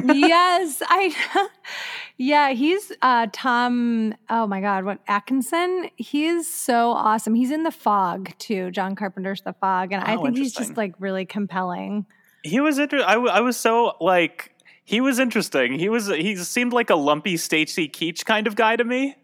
[0.04, 1.48] Yes, I.
[2.18, 4.14] yeah, he's uh, Tom.
[4.30, 5.90] Oh my God, what Atkinson?
[5.96, 7.34] He's so awesome.
[7.34, 8.70] He's in The Fog too.
[8.70, 12.06] John Carpenter's The Fog, and oh, I think he's just like really compelling.
[12.42, 13.08] He was interesting.
[13.08, 14.54] I, w- I was so like
[14.84, 15.78] he was interesting.
[15.78, 19.16] He was he seemed like a lumpy Stacy Keach kind of guy to me.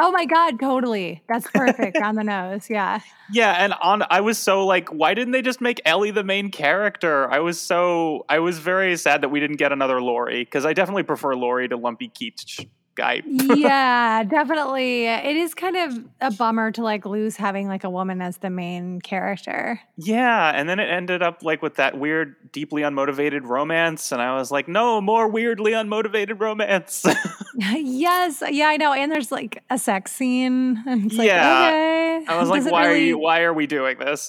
[0.00, 1.22] Oh my god, totally.
[1.28, 2.70] That's perfect on the nose.
[2.70, 3.00] Yeah.
[3.32, 6.50] Yeah, and on I was so like why didn't they just make Ellie the main
[6.50, 7.30] character?
[7.30, 10.72] I was so I was very sad that we didn't get another Laurie cuz I
[10.72, 12.66] definitely prefer Laurie to Lumpy Keach
[12.98, 13.22] guy.
[13.24, 15.06] yeah, definitely.
[15.06, 18.50] It is kind of a bummer to like lose having like a woman as the
[18.50, 19.80] main character.
[19.96, 24.36] Yeah, and then it ended up like with that weird, deeply unmotivated romance, and I
[24.36, 27.06] was like, no, more weirdly unmotivated romance.
[27.56, 28.92] yes, yeah, I know.
[28.92, 31.68] And there's like a sex scene, and it's like, yeah.
[31.68, 32.24] okay.
[32.26, 33.00] I was like, why really...
[33.00, 33.18] are you?
[33.18, 34.28] Why are we doing this?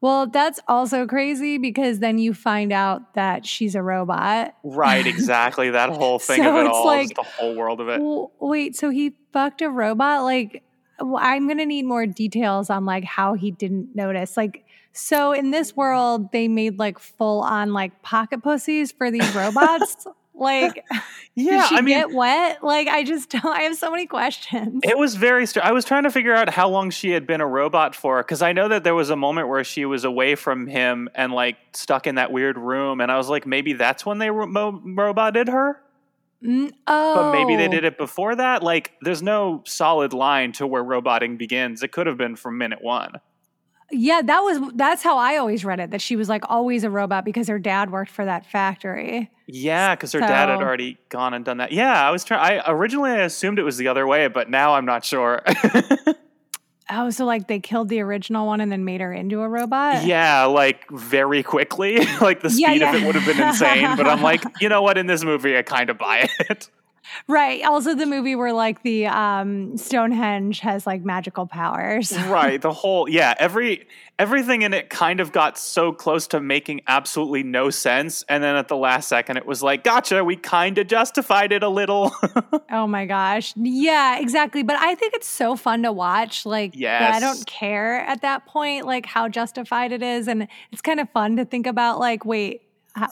[0.00, 4.54] Well, that's also crazy because then you find out that she's a robot.
[4.62, 5.70] Right, exactly.
[5.70, 8.00] That whole thing so of it all, like, the whole world of it.
[8.00, 10.22] Well, wait, so he fucked a robot?
[10.22, 10.62] Like,
[11.18, 14.36] I'm going to need more details on like how he didn't notice.
[14.36, 19.34] Like, so in this world, they made like full on like pocket pussies for these
[19.34, 20.06] robots.
[20.34, 20.84] Like,
[21.34, 22.62] yeah, I mean, get wet?
[22.62, 23.44] Like, I just don't.
[23.44, 24.80] I have so many questions.
[24.84, 25.46] It was very.
[25.46, 28.22] Str- I was trying to figure out how long she had been a robot for,
[28.22, 31.32] because I know that there was a moment where she was away from him and
[31.32, 34.80] like stuck in that weird room, and I was like, maybe that's when they ro-
[34.84, 35.80] roboted her.
[36.42, 37.14] Mm, oh.
[37.14, 37.88] But maybe they did oh.
[37.88, 38.62] it before that.
[38.62, 41.82] Like, there's no solid line to where roboting begins.
[41.82, 43.20] It could have been from minute one.
[43.92, 45.90] Yeah, that was that's how I always read it.
[45.90, 49.30] That she was like always a robot because her dad worked for that factory.
[49.46, 50.26] Yeah, because her so.
[50.26, 51.72] dad had already gone and done that.
[51.72, 52.60] Yeah, I was trying.
[52.60, 55.42] I originally I assumed it was the other way, but now I'm not sure.
[56.90, 60.04] oh, so like they killed the original one and then made her into a robot?
[60.04, 61.98] Yeah, like very quickly.
[62.20, 62.94] like the speed yeah, yeah.
[62.94, 63.96] of it would have been insane.
[63.96, 64.98] but I'm like, you know what?
[64.98, 66.68] In this movie, I kind of buy it.
[67.26, 67.64] Right.
[67.64, 72.16] Also, the movie where like the um, Stonehenge has like magical powers.
[72.26, 72.60] right.
[72.60, 73.86] The whole yeah, every
[74.18, 78.56] everything in it kind of got so close to making absolutely no sense, and then
[78.56, 80.24] at the last second, it was like, gotcha.
[80.24, 82.12] We kind of justified it a little.
[82.70, 83.54] oh my gosh.
[83.56, 84.62] Yeah, exactly.
[84.62, 86.46] But I think it's so fun to watch.
[86.46, 87.16] Like, yes.
[87.16, 91.08] I don't care at that point, like how justified it is, and it's kind of
[91.10, 91.98] fun to think about.
[91.98, 92.62] Like, wait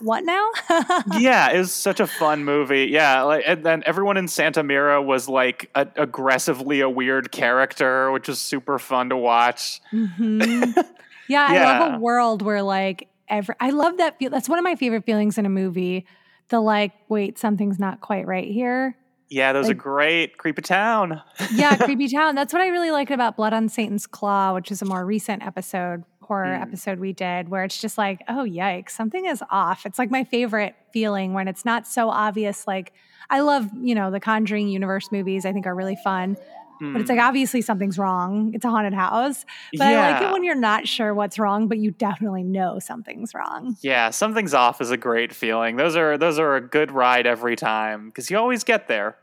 [0.00, 0.50] what now?
[1.18, 2.86] yeah, it was such a fun movie.
[2.86, 8.10] Yeah, like and then everyone in Santa Mira was like a, aggressively a weird character,
[8.10, 9.80] which was super fun to watch.
[9.92, 10.80] Mm-hmm.
[10.80, 10.82] Yeah,
[11.28, 13.54] yeah, I love a world where like every.
[13.60, 14.18] I love that.
[14.18, 16.06] Feel, that's one of my favorite feelings in a movie.
[16.48, 18.96] The like, wait, something's not quite right here.
[19.30, 21.20] Yeah, that was like, a great creepy town.
[21.52, 22.34] yeah, creepy town.
[22.34, 25.44] That's what I really liked about Blood on Satan's Claw, which is a more recent
[25.44, 26.62] episode horror mm.
[26.62, 29.84] episode we did where it's just like, oh, yikes, something is off.
[29.86, 32.66] It's like my favorite feeling when it's not so obvious.
[32.66, 32.92] Like,
[33.30, 36.36] I love, you know, the Conjuring universe movies, I think are really fun.
[36.80, 36.92] Mm.
[36.92, 37.26] But it's like, hmm.
[37.26, 38.52] obviously, something's wrong.
[38.54, 39.44] It's a haunted house.
[39.72, 40.00] But yeah.
[40.00, 43.76] I like it when you're not sure what's wrong, but you definitely know something's wrong.
[43.80, 45.76] Yeah, something's off is a great feeling.
[45.76, 49.16] Those are those are a good ride every time because you always get there.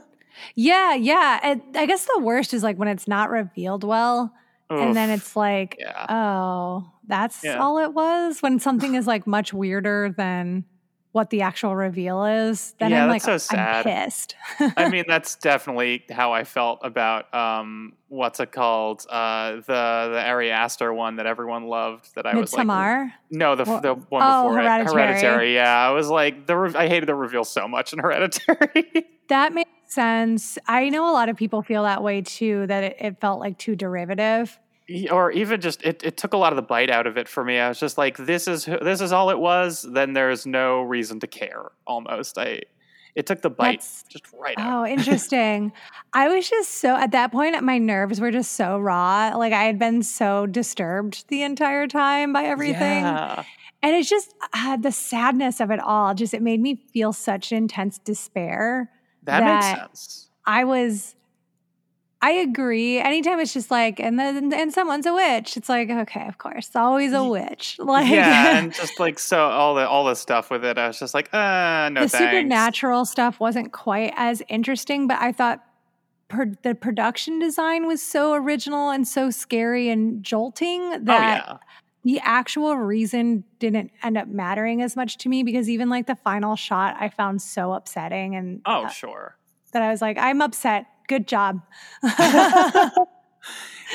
[0.54, 1.40] yeah, yeah.
[1.42, 4.32] And I guess the worst is like when it's not revealed well
[4.72, 4.80] Oof.
[4.80, 6.06] And then it's like, yeah.
[6.08, 7.58] oh, that's yeah.
[7.58, 8.40] all it was.
[8.40, 10.64] When something is like much weirder than
[11.14, 13.86] what the actual reveal is, then yeah, I'm like, so sad.
[13.86, 14.34] I'm pissed.
[14.76, 19.06] I mean, that's definitely how I felt about um, what's it called?
[19.08, 19.62] Uh, the
[20.12, 22.12] the Ari Aster one that everyone loved.
[22.16, 22.40] That I Midsommar?
[22.40, 24.80] was like, no, the well, the one oh, before Hereditary.
[24.80, 25.54] it, Hereditary.
[25.54, 29.06] Yeah, I was like, the re- I hated the reveal so much in Hereditary.
[29.28, 30.58] that makes sense.
[30.66, 32.66] I know a lot of people feel that way too.
[32.66, 34.58] That it, it felt like too derivative
[35.10, 37.44] or even just it, it took a lot of the bite out of it for
[37.44, 37.58] me.
[37.58, 39.86] I was just like, this is this is all it was.
[39.88, 41.70] Then there's no reason to care.
[41.86, 42.62] Almost, I
[43.14, 44.82] it took the bite That's, just right out.
[44.82, 45.72] Oh, interesting.
[46.12, 49.32] I was just so at that point, my nerves were just so raw.
[49.36, 53.04] Like I had been so disturbed the entire time by everything.
[53.04, 53.44] Yeah.
[53.82, 56.14] And it's just uh, the sadness of it all.
[56.14, 58.90] Just it made me feel such intense despair.
[59.24, 60.30] That, that makes sense.
[60.46, 61.14] I was
[62.24, 62.98] I agree.
[62.98, 66.70] Anytime it's just like, and then and someone's a witch, it's like, okay, of course,
[66.74, 67.76] always a witch.
[67.84, 70.98] Like, yeah, and just like so, all the all the stuff with it, I was
[70.98, 72.04] just like, uh, no.
[72.04, 72.18] The thanks.
[72.18, 75.62] supernatural stuff wasn't quite as interesting, but I thought
[76.28, 81.44] per, the production design was so original and so scary and jolting oh, that.
[81.46, 81.58] Oh, yeah.
[82.04, 86.16] The actual reason didn't end up mattering as much to me because even like the
[86.16, 89.36] final shot I found so upsetting and oh uh, sure
[89.72, 91.60] that I was like I'm upset Good job.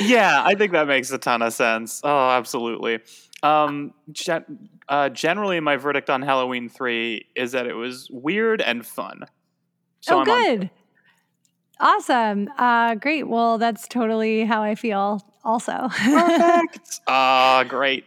[0.02, 2.02] yeah, I think that makes a ton of sense.
[2.04, 3.00] Oh, absolutely.
[3.42, 8.86] Um, gen- uh, generally, my verdict on Halloween 3 is that it was weird and
[8.86, 9.24] fun.
[10.02, 10.70] So oh, I'm good.
[11.80, 12.50] On- awesome.
[12.58, 13.28] Uh, great.
[13.28, 15.88] Well, that's totally how I feel also.
[15.90, 17.02] Perfect.
[17.08, 18.06] Ah, uh, great.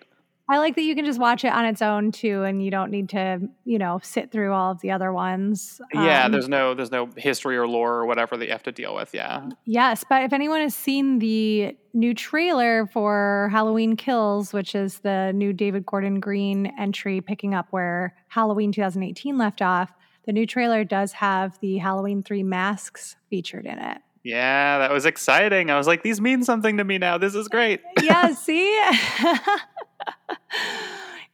[0.53, 2.91] I like that you can just watch it on its own too, and you don't
[2.91, 5.81] need to, you know, sit through all of the other ones.
[5.95, 8.73] Yeah, um, there's no there's no history or lore or whatever that you have to
[8.73, 9.15] deal with.
[9.15, 9.49] Yeah.
[9.65, 15.33] Yes, but if anyone has seen the new trailer for Halloween Kills, which is the
[15.33, 19.91] new David Gordon Green entry, picking up where Halloween 2018 left off,
[20.27, 24.03] the new trailer does have the Halloween three masks featured in it.
[24.25, 25.71] Yeah, that was exciting.
[25.71, 27.19] I was like, these mean something to me now.
[27.19, 27.81] This is great.
[28.03, 28.73] yeah, see?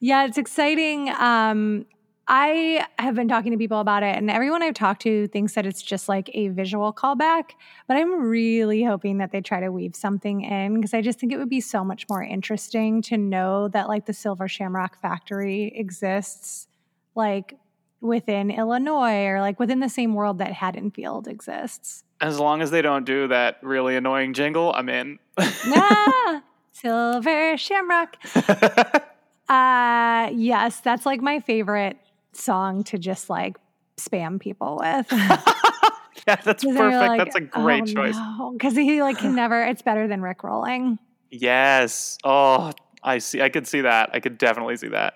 [0.01, 1.11] yeah, it's exciting.
[1.11, 1.85] Um,
[2.31, 5.67] I have been talking to people about it, and everyone I've talked to thinks that
[5.67, 7.53] it's just like a visual callback.
[7.87, 11.33] But I'm really hoping that they try to weave something in because I just think
[11.33, 15.73] it would be so much more interesting to know that like the Silver Shamrock Factory
[15.75, 16.69] exists,
[17.15, 17.55] like
[18.01, 22.05] within Illinois or like within the same world that Haddonfield exists.
[22.21, 25.19] As long as they don't do that really annoying jingle, I'm in.
[25.39, 28.17] ah, Silver Shamrock.
[29.49, 31.97] uh yes, that's like my favorite
[32.33, 33.57] song to just like
[33.97, 35.07] spam people with.
[35.13, 36.77] yeah, that's perfect.
[36.77, 38.17] Like, that's a great oh, choice.
[38.53, 38.83] Because no.
[38.83, 39.63] he like can never.
[39.65, 40.99] It's better than Rick rolling.
[41.31, 42.19] Yes.
[42.25, 43.43] Oh, I see.
[43.43, 44.11] I could see that.
[44.13, 45.15] I could definitely see that.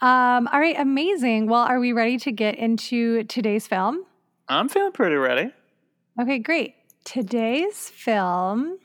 [0.00, 0.48] um.
[0.48, 0.78] All right.
[0.78, 1.46] Amazing.
[1.46, 4.04] Well, are we ready to get into today's film?
[4.48, 5.52] I'm feeling pretty ready.
[6.20, 6.38] Okay.
[6.38, 6.74] Great.
[7.04, 8.78] Today's film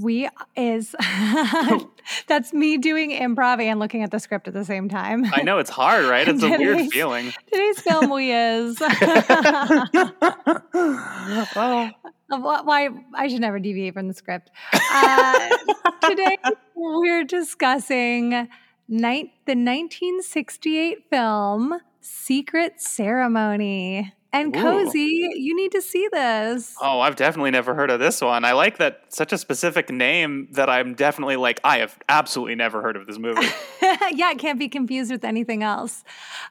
[0.00, 0.94] we is
[2.26, 5.26] that's me doing improv and looking at the script at the same time.
[5.32, 6.26] I know it's hard, right?
[6.26, 7.32] It's a weird feeling.
[7.52, 8.78] Today's film we is.
[8.84, 9.86] oh.
[12.28, 14.50] Why I should never deviate from the script.
[14.72, 15.56] Uh,
[16.08, 16.38] today
[16.74, 18.48] we're discussing
[18.88, 24.14] night, the 1968 film Secret Ceremony.
[24.32, 24.60] And Ooh.
[24.60, 26.76] Cozi, you need to see this.
[26.80, 28.44] Oh, I've definitely never heard of this one.
[28.44, 32.80] I like that such a specific name that I'm definitely like, I have absolutely never
[32.80, 33.48] heard of this movie.
[33.82, 36.04] yeah, it can't be confused with anything else.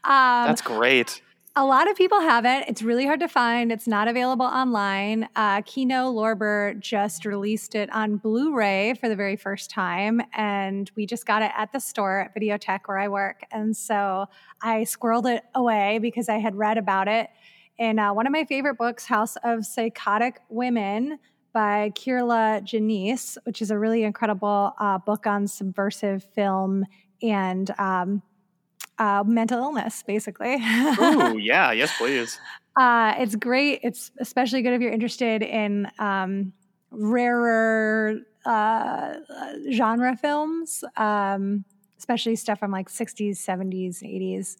[0.03, 1.21] Um, That's great.
[1.55, 2.65] A lot of people have it.
[2.67, 3.71] It's really hard to find.
[3.71, 5.27] It's not available online.
[5.35, 10.21] Uh, Kino Lorber just released it on Blu ray for the very first time.
[10.33, 13.41] And we just got it at the store at Videotheque where I work.
[13.51, 14.27] And so
[14.61, 17.29] I squirreled it away because I had read about it
[17.79, 21.17] in uh, one of my favorite books, House of Psychotic Women
[21.53, 26.85] by Kier-La Janisse, which is a really incredible uh, book on subversive film
[27.23, 28.21] and um,
[28.99, 30.55] uh, mental illness, basically.
[30.55, 32.37] Ooh, yeah, yes, please.
[32.75, 33.79] Uh, it's great.
[33.81, 36.53] It's especially good if you're interested in um,
[36.91, 39.13] rarer uh,
[39.71, 41.63] genre films, um,
[41.97, 44.57] especially stuff from like 60s, 70s, 80s.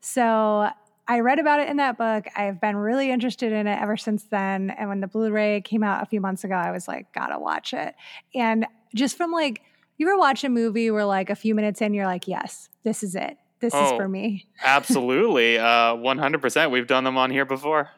[0.00, 0.68] So
[1.06, 2.26] I read about it in that book.
[2.34, 4.70] I've been really interested in it ever since then.
[4.70, 7.38] And when the Blu ray came out a few months ago, I was like, gotta
[7.38, 7.94] watch it.
[8.34, 9.60] And just from like,
[9.98, 13.02] you ever watch a movie where like a few minutes in, you're like, yes, this
[13.02, 13.36] is it.
[13.60, 14.46] This oh, is for me.
[14.64, 15.58] absolutely.
[15.58, 16.70] Uh, 100%.
[16.70, 17.90] We've done them on here before.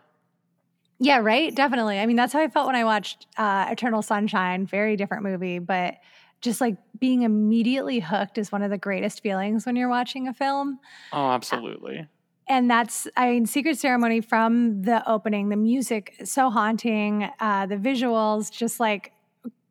[0.98, 1.54] Yeah, right.
[1.54, 2.00] Definitely.
[2.00, 4.66] I mean, that's how I felt when I watched uh, Eternal Sunshine.
[4.66, 5.96] Very different movie, but
[6.40, 10.34] just like being immediately hooked is one of the greatest feelings when you're watching a
[10.34, 10.80] film.
[11.12, 12.08] Oh, absolutely
[12.48, 17.76] and that's i mean secret ceremony from the opening the music so haunting uh, the
[17.76, 19.12] visuals just like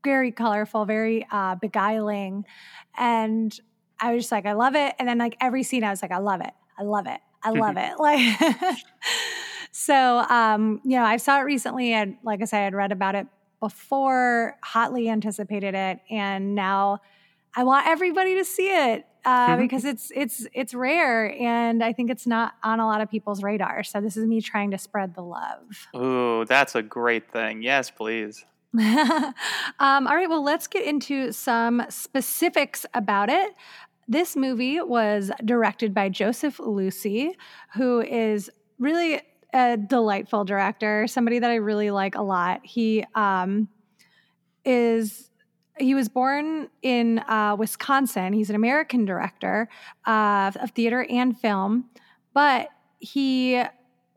[0.05, 2.45] very colorful very uh, beguiling.
[2.97, 3.59] And
[3.99, 4.95] i was just like i love it.
[4.99, 6.53] And then like every scene i was like i love it.
[6.77, 7.19] I love it.
[7.43, 7.93] I love it.
[7.99, 8.77] Like
[9.71, 11.91] so um you know i saw it recently.
[11.91, 13.27] And like i said i'd read about it
[13.59, 15.99] before hotly anticipated it.
[16.09, 16.99] And now
[17.55, 19.61] i want everybody to see it uh, mm-hmm.
[19.61, 23.41] because it's it's it's rare and I think it's not on a lot of people's
[23.41, 23.83] radar.
[23.83, 25.87] So this is me trying to spread the love.
[25.95, 27.63] Ooh, that's a great thing.
[27.63, 28.45] Yes, please.
[28.77, 29.33] um,
[29.79, 33.53] all right, well, let's get into some specifics about it.
[34.07, 37.31] This movie was directed by Joseph Losey,
[37.73, 39.21] who is really
[39.53, 42.61] a delightful director, somebody that I really like a lot.
[42.63, 43.69] He um,
[44.65, 45.31] is
[45.77, 48.33] he was born in uh, Wisconsin.
[48.33, 49.67] He's an American director
[50.05, 51.85] uh, of theater and film,
[52.33, 53.61] but he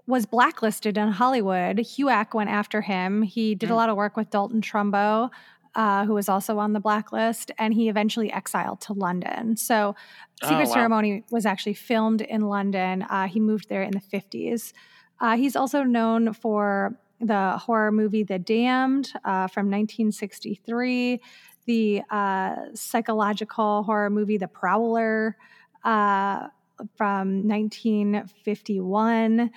[0.06, 1.78] was blacklisted in Hollywood.
[1.78, 3.22] HUAC went after him.
[3.22, 3.72] He did mm.
[3.72, 5.30] a lot of work with Dalton Trumbo,
[5.74, 9.56] uh, who was also on the blacklist, and he eventually exiled to London.
[9.56, 9.94] So,
[10.42, 10.74] Secret oh, wow.
[10.74, 13.02] Ceremony was actually filmed in London.
[13.02, 14.72] Uh, he moved there in the 50s.
[15.20, 21.20] Uh, he's also known for the horror movie The Damned uh, from 1963
[21.68, 25.36] the uh, psychological horror movie The Prowler
[25.84, 26.48] uh,
[26.96, 29.50] from 1951,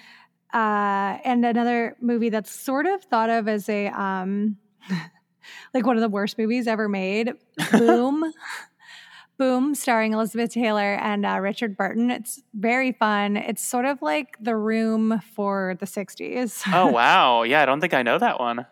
[0.54, 4.58] uh, and another movie that's sort of thought of as a um,
[5.74, 7.32] like one of the worst movies ever made,
[7.72, 8.34] Boom.
[9.38, 12.12] Boom, starring Elizabeth Taylor and uh, Richard Burton.
[12.12, 13.38] It's very fun.
[13.38, 16.62] It's sort of like The Room for the 60s.
[16.72, 17.42] oh, wow.
[17.42, 18.68] Yeah, I don't think I know that one.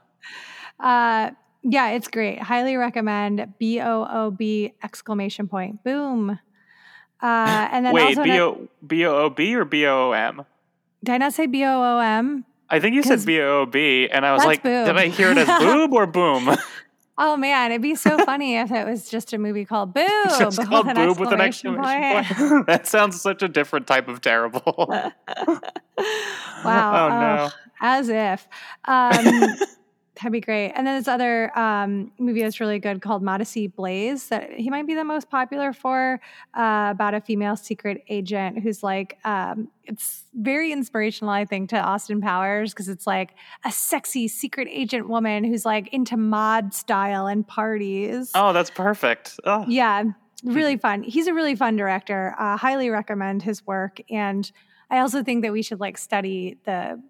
[0.80, 1.32] Uh,
[1.64, 2.42] yeah, it's great.
[2.42, 3.54] Highly recommend.
[3.60, 5.84] B O O B exclamation point.
[5.84, 6.40] Boom.
[7.22, 10.46] Uh, and then wait, B O B O O B or B O O M?
[11.04, 12.46] Did I not say B O O M?
[12.70, 15.32] I think you said B O O B, and I was like, did I hear
[15.32, 16.56] it as boob or boom?
[17.22, 20.08] Oh man, it'd be so funny if it was just a movie called Boob.
[20.40, 22.28] just called with Boob with an exclamation point.
[22.28, 22.68] point.
[22.68, 24.86] that sounds such a different type of terrible.
[24.88, 25.12] wow.
[25.98, 27.50] Oh no.
[27.82, 28.48] as if.
[28.86, 29.50] Um,
[30.20, 30.74] That'd be great.
[30.74, 34.86] And then this other um, movie that's really good called Modesty Blaise that he might
[34.86, 36.20] be the most popular for
[36.54, 41.80] uh, about a female secret agent who's like, um, it's very inspirational, I think, to
[41.80, 47.28] Austin Powers because it's like a sexy secret agent woman who's like into mod style
[47.28, 48.32] and parties.
[48.36, 49.40] Oh, that's perfect.
[49.46, 49.64] Oh.
[49.70, 50.04] Yeah,
[50.44, 51.02] really fun.
[51.04, 52.36] He's a really fun director.
[52.38, 54.02] Uh, highly recommend his work.
[54.10, 54.52] And
[54.90, 57.02] I also think that we should like study the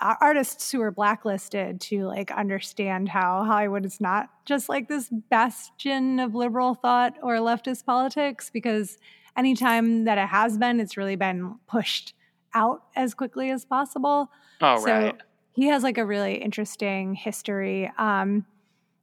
[0.00, 6.18] artists who are blacklisted to like understand how Hollywood is not just like this bastion
[6.18, 8.98] of liberal thought or leftist politics because
[9.36, 12.14] anytime that it has been, it's really been pushed
[12.54, 14.30] out as quickly as possible.
[14.60, 15.16] Oh, so right.
[15.52, 17.90] He has like a really interesting history.
[17.98, 18.46] Um,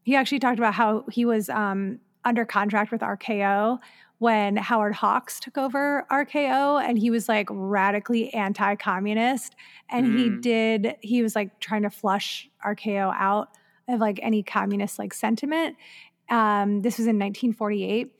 [0.03, 3.79] he actually talked about how he was um, under contract with RKO
[4.19, 9.55] when Howard Hawks took over RKO and he was like radically anti communist.
[9.89, 10.17] And mm.
[10.17, 13.49] he did, he was like trying to flush RKO out
[13.87, 15.75] of like any communist like sentiment.
[16.29, 18.11] Um, this was in 1948.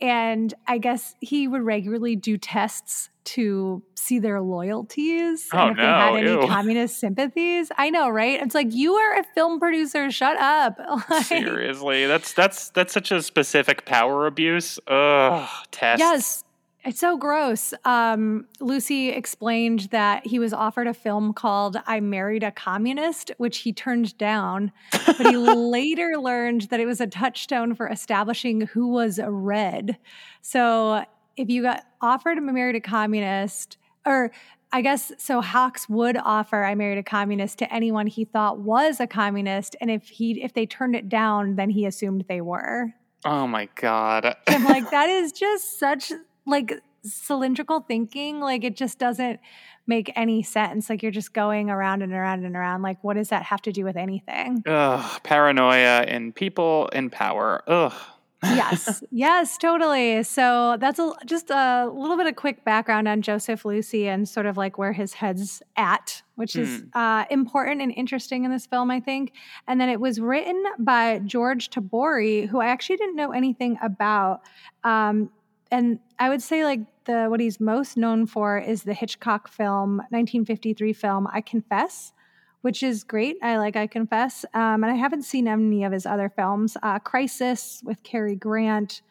[0.00, 5.76] And I guess he would regularly do tests to see their loyalties Oh, and if
[5.76, 6.46] they had any ew.
[6.48, 7.70] communist sympathies.
[7.76, 8.40] I know, right?
[8.42, 10.10] It's like you are a film producer.
[10.10, 10.78] Shut up.
[11.08, 14.78] Like, Seriously, that's that's that's such a specific power abuse.
[14.86, 15.98] Ugh, test.
[16.00, 16.44] Yes.
[16.84, 17.72] It's so gross.
[17.84, 23.58] Um, Losey explained that he was offered a film called I Married a Communist, which
[23.58, 24.72] he turned down.
[25.06, 29.96] But he later learned that it was a touchstone for establishing who was a red.
[30.40, 31.04] So
[31.36, 34.32] if you got offered I Married a Communist, or
[34.72, 39.00] I guess so Hawks would offer I Married a Communist to anyone he thought was
[39.00, 39.76] a communist.
[39.80, 42.94] And if he if they turned it down, then he assumed they were.
[43.24, 44.34] Oh my god.
[44.48, 46.12] I'm like, that is just such
[46.46, 48.40] like cylindrical thinking.
[48.40, 49.40] Like it just doesn't
[49.86, 50.88] make any sense.
[50.88, 52.82] Like you're just going around and around and around.
[52.82, 54.62] Like, what does that have to do with anything?
[54.66, 57.62] Ugh, paranoia in people in power.
[57.66, 57.92] Ugh.
[58.42, 60.22] Yes, yes, totally.
[60.22, 64.46] So that's a, just a little bit of quick background on Joseph Losey and sort
[64.46, 68.90] of like where his head's at, which is uh, important and interesting in this film,
[68.90, 69.32] I think.
[69.68, 74.42] And then it was written by George Tabori, who I actually didn't know anything about.
[74.84, 75.30] Um,
[75.70, 79.98] and I would say like the what he's most known for is the Hitchcock film,
[80.10, 82.12] 1953 film, I Confess
[82.62, 83.36] which is great.
[83.42, 84.44] I like I Confess.
[84.54, 86.76] Um, and I haven't seen any of his other films.
[86.82, 89.02] Uh, Crisis with Cary Grant,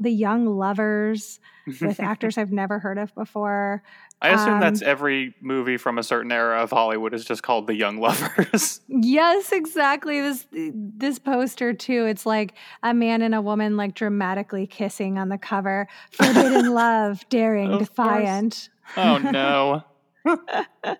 [0.00, 1.40] The Young Lovers
[1.80, 3.82] with actors I've never heard of before.
[4.20, 7.66] I assume Um, that's every movie from a certain era of Hollywood is just called
[7.66, 8.80] The Young Lovers.
[8.88, 10.20] Yes, exactly.
[10.20, 12.06] This this poster too.
[12.06, 15.88] It's like a man and a woman like dramatically kissing on the cover.
[16.12, 17.88] Forbidden love, daring, Of course.
[17.88, 18.68] defiant.
[18.96, 19.82] oh no.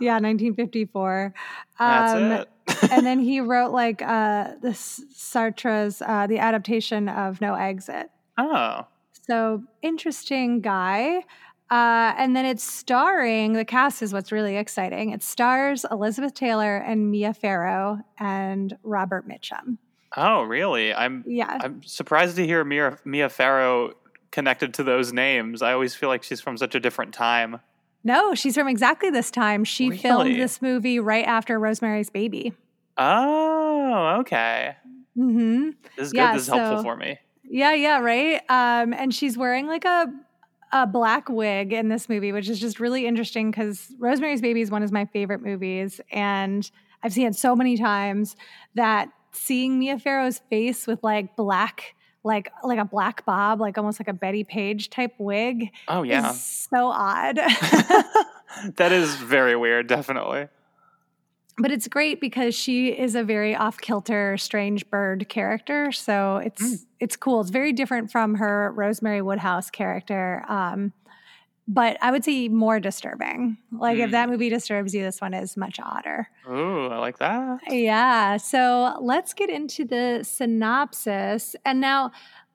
[0.00, 1.34] Yeah, 1954.
[1.78, 2.48] That's Um, it.
[2.92, 8.10] and then he wrote like uh this Sartre's uh the adaptation of No Exit.
[8.38, 8.86] oh.
[9.26, 11.24] So interesting guy.
[11.70, 15.10] Uh, and then it's starring the cast is what's really exciting.
[15.10, 19.78] It stars Elizabeth Taylor and Mia Farrow and Robert Mitchum.
[20.16, 20.92] Oh, really?
[20.92, 21.58] I'm Yeah.
[21.60, 23.92] I'm surprised to hear Mia Mia Farrow
[24.32, 25.62] connected to those names.
[25.62, 27.60] I always feel like she's from such a different time.
[28.02, 29.64] No, she's from exactly this time.
[29.64, 32.54] She filmed this movie right after Rosemary's Baby.
[32.96, 34.76] Oh, okay.
[35.16, 35.70] Mm-hmm.
[35.96, 36.18] This is good.
[36.18, 37.18] Yeah, this is helpful for me.
[37.44, 38.40] Yeah, yeah, right.
[38.48, 40.06] Um, and she's wearing like a
[40.72, 44.70] a black wig in this movie, which is just really interesting because Rosemary's Baby is
[44.70, 46.70] one of my favorite movies, and
[47.02, 48.36] I've seen it so many times
[48.76, 54.00] that seeing Mia Farrow's face with like black, like like a black bob, like almost
[54.00, 56.32] like a Bettie Page type wig, Oh yeah.
[56.32, 57.36] so odd.
[58.76, 60.48] that is very weird, definitely.
[61.58, 65.92] but it's great because she is a very off kilter, strange bird character.
[65.92, 66.86] So it's Mm.
[67.00, 67.40] it's cool.
[67.40, 70.44] It's very different from her Rosemary Woodhouse character.
[70.48, 70.92] Um,
[71.72, 73.56] but I would say more disturbing.
[73.70, 74.12] Like if Mm.
[74.12, 76.26] that movie disturbs you, this one is much odder.
[76.50, 77.60] Ooh, I like that.
[77.68, 78.36] Yeah.
[78.38, 81.54] So let's get into the synopsis.
[81.64, 82.10] And now,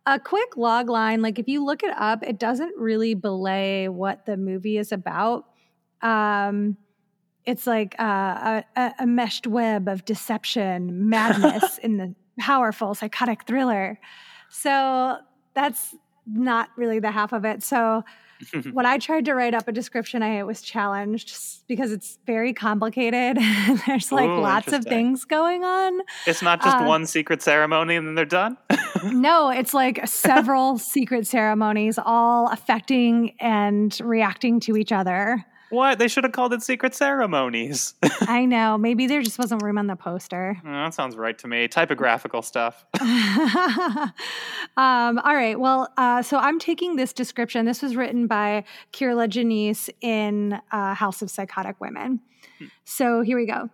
[0.05, 4.26] a quick log line like if you look it up, it doesn't really belay what
[4.26, 5.45] the movie is about.
[6.01, 6.78] Um,
[7.45, 13.99] it's like uh, a, a meshed web of deception, madness in the powerful psychotic thriller.
[14.49, 15.18] So
[15.53, 15.95] that's
[16.28, 17.63] not really the half of it.
[17.63, 18.03] So
[18.71, 21.35] when I tried to write up a description, I was challenged
[21.67, 23.37] because it's very complicated.
[23.87, 25.99] There's like Ooh, lots of things going on.
[26.27, 28.57] it's not just Uh, one secret ceremony and then they're done.
[29.03, 35.45] No, it's like several secret ceremonies all affecting and reacting to each other.
[35.70, 35.99] What?
[35.99, 37.95] They should have called it secret ceremonies.
[38.22, 38.78] I know.
[38.78, 40.61] Maybe there just wasn't room on the poster.
[40.66, 41.68] Oh, that sounds right to me.
[41.68, 42.86] Typographical stuff.
[43.01, 44.11] um,
[44.78, 45.59] all right.
[45.59, 47.66] Well, uh, so I'm taking this description.
[47.66, 48.63] This was written by
[48.93, 52.20] Kier-La Janisse in uh, House of Psychotic Women.
[52.86, 53.70] So here we go.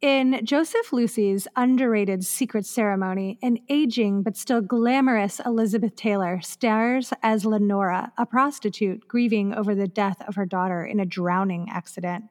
[0.00, 7.44] In Joseph Losey's underrated secret ceremony, an aging but still glamorous Elizabeth Taylor stars as
[7.44, 12.24] Lenora, a prostitute grieving over the death of her daughter in a drowning accident.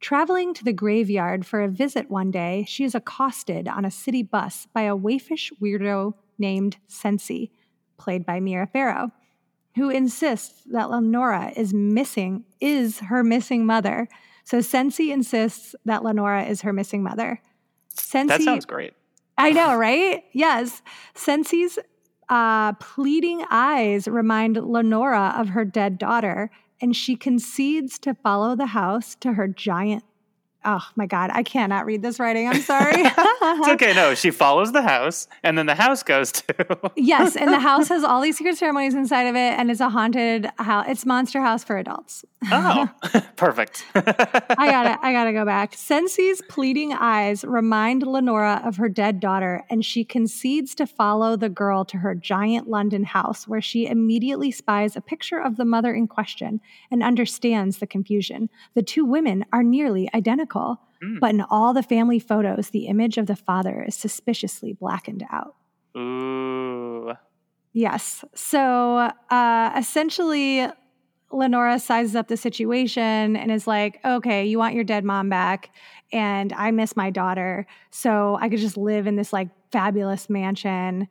[0.00, 4.22] Traveling to the graveyard for a visit one day, she is accosted on a city
[4.22, 7.50] bus by a waifish weirdo named Cenci,
[7.96, 9.12] played by Mia Farrow,
[9.76, 14.08] who insists that Lenora is missing, is her missing mother.
[14.48, 17.38] So Cenci insists that Lenora is her missing mother.
[17.94, 18.94] Cenci, That sounds great.
[19.36, 20.24] I know, right?
[20.32, 20.80] Yes.
[21.14, 21.78] Cenci's
[22.30, 28.68] uh, pleading eyes remind Lenora of her dead daughter, and she concedes to follow the
[28.68, 30.02] house to her giant
[30.64, 32.48] oh my god, I cannot read this writing.
[32.48, 32.92] I'm sorry.
[33.02, 33.94] it's okay.
[33.94, 36.92] No, she follows the house, and then the house goes to.
[36.96, 39.88] yes, and the house has all these secret ceremonies inside of it, and it's a
[39.88, 40.86] haunted house.
[40.88, 42.24] It's Monster House for adults.
[42.50, 42.88] oh,
[43.36, 43.84] perfect.
[43.94, 45.72] I gotta, I gotta go back.
[45.72, 51.48] Cenci's pleading eyes remind Lenora of her dead daughter, and she concedes to follow the
[51.48, 55.94] girl to her giant London house, where she immediately spies a picture of the mother
[55.94, 58.48] in question and understands the confusion.
[58.74, 61.20] The two women are nearly identical, mm.
[61.20, 65.54] but in all the family photos, the image of the father is suspiciously blackened out.
[65.96, 67.12] Ooh.
[67.72, 68.24] Yes.
[68.34, 70.66] So uh, essentially,
[71.30, 75.70] Lenora sizes up the situation and is like, okay, you want your dead mom back,
[76.12, 77.66] and I miss my daughter.
[77.90, 81.08] So I could just live in this like fabulous mansion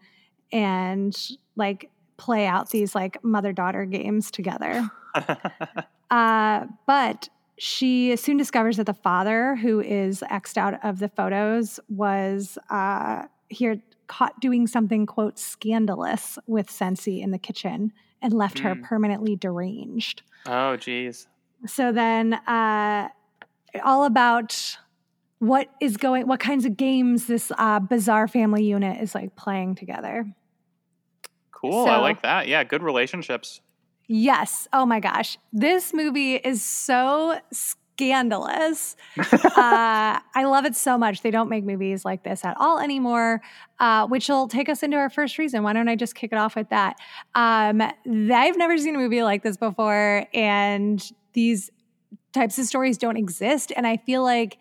[0.52, 1.16] and
[1.56, 4.90] like play out these like mother daughter games together.
[6.12, 11.80] uh, but she soon discovers that the father, who is X'd out of the photos,
[11.90, 17.92] was uh, here caught doing something, quote, scandalous with Cenci in the kitchen
[18.22, 18.64] and left mm.
[18.64, 20.22] her permanently deranged.
[20.46, 21.28] Oh, geez.
[21.66, 23.10] So then, uh,
[23.84, 24.78] all about
[25.40, 29.76] what is going, what kinds of games this uh, bizarre family unit is like playing
[29.76, 30.26] together.
[31.52, 31.86] Cool.
[31.86, 32.48] So, I like that.
[32.48, 33.62] Yeah, good relationships.
[34.08, 34.68] Yes.
[34.72, 35.38] Oh my gosh.
[35.52, 38.96] This movie is so scandalous.
[39.18, 39.20] uh,
[39.56, 41.24] I love it so much.
[41.24, 43.42] They don't make movies like this at all anymore,
[43.80, 45.64] uh, which will take us into our first reason.
[45.64, 46.96] Why don't I just kick it off with that?
[47.36, 51.04] Um, I've never seen a movie like this before, and
[51.34, 51.70] these
[52.34, 53.74] types of stories don't exist.
[53.76, 54.58] And I feel like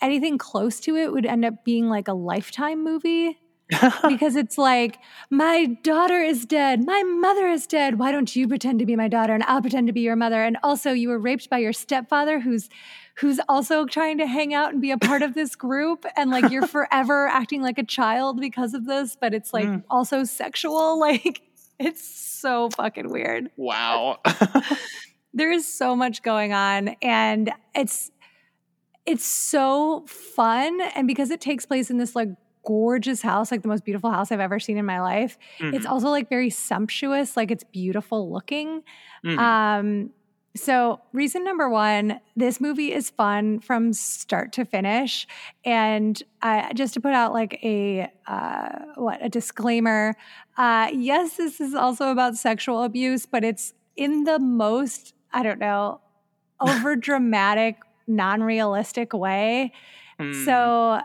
[0.00, 3.38] anything close to it would end up being like a lifetime movie.
[4.08, 4.98] because it's like,
[5.30, 6.84] my daughter is dead.
[6.84, 7.98] My mother is dead.
[7.98, 10.42] Why don't you pretend to be my daughter and I'll pretend to be your mother?
[10.42, 12.68] And also, you were raped by your stepfather who's
[13.16, 16.50] who's also trying to hang out and be a part of this group and like
[16.50, 19.82] you're forever acting like a child because of this but it's like mm.
[19.90, 21.42] also sexual like
[21.78, 24.18] it's so fucking weird wow
[25.34, 28.10] there is so much going on and it's
[29.04, 32.28] it's so fun and because it takes place in this like
[32.64, 35.38] gorgeous house, like the most beautiful house I've ever seen in my life.
[35.58, 35.74] Mm-hmm.
[35.74, 38.82] It's also like very sumptuous, like it's beautiful looking.
[39.24, 39.38] Mm-hmm.
[39.38, 40.10] Um,
[40.54, 45.26] so, reason number one, this movie is fun from start to finish.
[45.64, 50.14] And uh, just to put out like a uh, what a disclaimer,
[50.58, 55.58] uh, yes, this is also about sexual abuse, but it's in the most I don't
[55.58, 56.00] know
[56.60, 59.72] over dramatic, non realistic way.
[60.20, 60.44] Mm.
[60.44, 61.00] So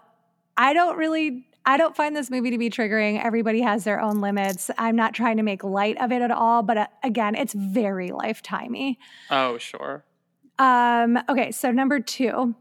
[0.58, 3.22] I don't really I don't find this movie to be triggering.
[3.22, 4.72] Everybody has their own limits.
[4.78, 8.10] I'm not trying to make light of it at all, but uh, again, it's very
[8.10, 8.96] lifetimey.
[9.30, 10.06] Oh, sure.
[10.58, 12.56] Um, okay, so number two,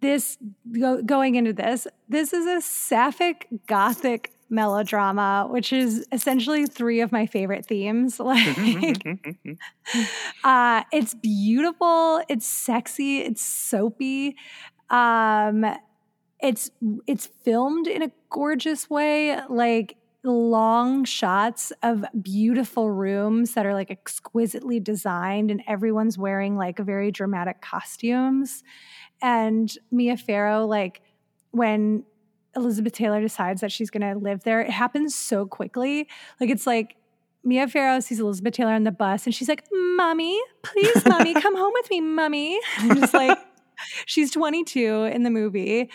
[0.00, 0.38] this
[0.70, 7.10] go, going into this, this is a sapphic gothic melodrama, which is essentially three of
[7.10, 8.20] my favorite themes.
[8.32, 9.04] Like,
[10.44, 14.36] uh, it's beautiful, it's sexy, it's soapy.
[14.90, 15.66] Um,
[16.42, 16.70] it's
[17.06, 23.90] it's filmed in a gorgeous way like long shots of beautiful rooms that are like
[23.90, 28.62] exquisitely designed and everyone's wearing like very dramatic costumes
[29.20, 31.02] and Mia Farrow like
[31.50, 32.04] when
[32.54, 36.08] Elizabeth Taylor decides that she's going to live there it happens so quickly
[36.40, 36.96] like it's like
[37.44, 41.56] Mia Farrow sees Elizabeth Taylor on the bus and she's like, Mommy, please, Mommy, come
[41.56, 42.60] home with me, Mommy.
[42.78, 43.36] And I'm just like,
[44.06, 45.90] she's 22 in the movie,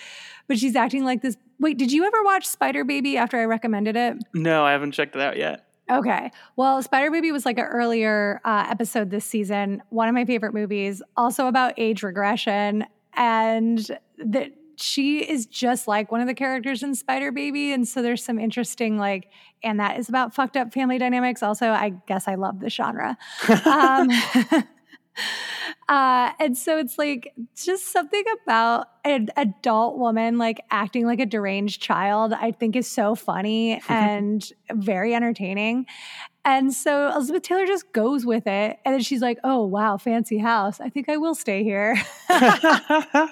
[0.47, 1.37] but she's acting like this.
[1.59, 4.17] Wait, did you ever watch Spider Baby after I recommended it?
[4.33, 5.67] No, I haven't checked it out yet.
[5.89, 6.31] Okay.
[6.55, 9.81] Well, Spider Baby was like an earlier uh, episode this season.
[9.89, 12.85] One of my favorite movies, also about age regression.
[13.15, 13.79] And
[14.17, 17.71] that she is just like one of the characters in Spider Baby.
[17.71, 19.29] And so there's some interesting, like,
[19.63, 21.41] and that is about fucked up family dynamics.
[21.41, 23.17] Also, I guess I love the genre.
[23.65, 24.09] um,
[25.89, 31.25] Uh, and so it's like just something about an adult woman like acting like a
[31.25, 35.85] deranged child, I think is so funny and very entertaining.
[36.43, 38.79] And so Elizabeth Taylor just goes with it.
[38.85, 40.79] And then she's like, oh, wow, fancy house.
[40.79, 42.01] I think I will stay here.
[42.29, 43.31] oh,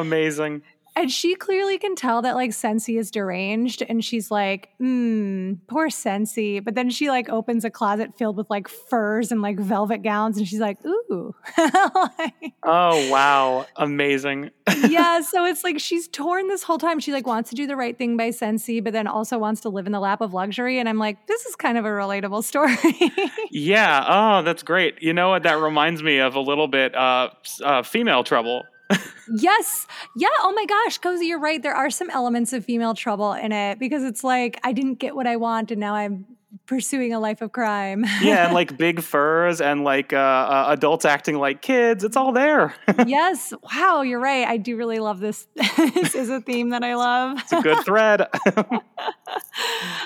[0.00, 0.62] amazing.
[0.96, 5.88] And she clearly can tell that like Cenci is deranged and she's like, hmm, poor
[5.88, 6.64] Cenci.
[6.64, 10.38] But then she like opens a closet filled with like furs and like velvet gowns
[10.38, 11.34] and she's like, ooh.
[11.58, 13.66] like, oh, wow.
[13.74, 14.50] Amazing.
[14.88, 15.20] yeah.
[15.20, 17.00] So it's like she's torn this whole time.
[17.00, 19.70] She like wants to do the right thing by Cenci, but then also wants to
[19.70, 20.78] live in the lap of luxury.
[20.78, 22.76] And I'm like, this is kind of a relatable story.
[23.50, 24.04] yeah.
[24.06, 25.02] Oh, that's great.
[25.02, 25.42] You know what?
[25.42, 27.30] That reminds me of a little bit uh,
[27.64, 28.62] uh female trouble
[29.28, 29.86] yes.
[30.16, 30.28] Yeah.
[30.40, 31.00] Oh my gosh.
[31.00, 31.62] Cozi, you're right.
[31.62, 35.14] There are some elements of female trouble in it because it's like, I didn't get
[35.14, 36.26] what I want and now I'm
[36.66, 38.04] pursuing a life of crime.
[38.22, 38.46] yeah.
[38.46, 42.04] And like big furs and like uh, uh, adults acting like kids.
[42.04, 42.74] It's all there.
[43.06, 43.52] yes.
[43.74, 44.02] Wow.
[44.02, 44.46] You're right.
[44.46, 45.46] I do really love this.
[45.76, 47.38] this is a theme that I love.
[47.40, 48.26] It's a good thread.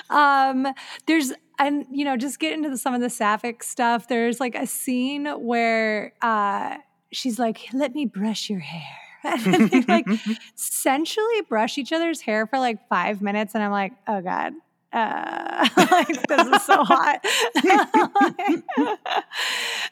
[0.09, 0.67] um,
[1.07, 4.07] there's, and you know, just get into the, some of the sapphic stuff.
[4.07, 6.77] There's like a scene where, uh,
[7.11, 8.97] she's like, let me brush your hair.
[9.23, 10.07] and they like
[10.55, 13.53] sensually brush each other's hair for like five minutes.
[13.53, 14.53] And I'm like, oh God,
[14.91, 17.23] uh, like, this is so hot.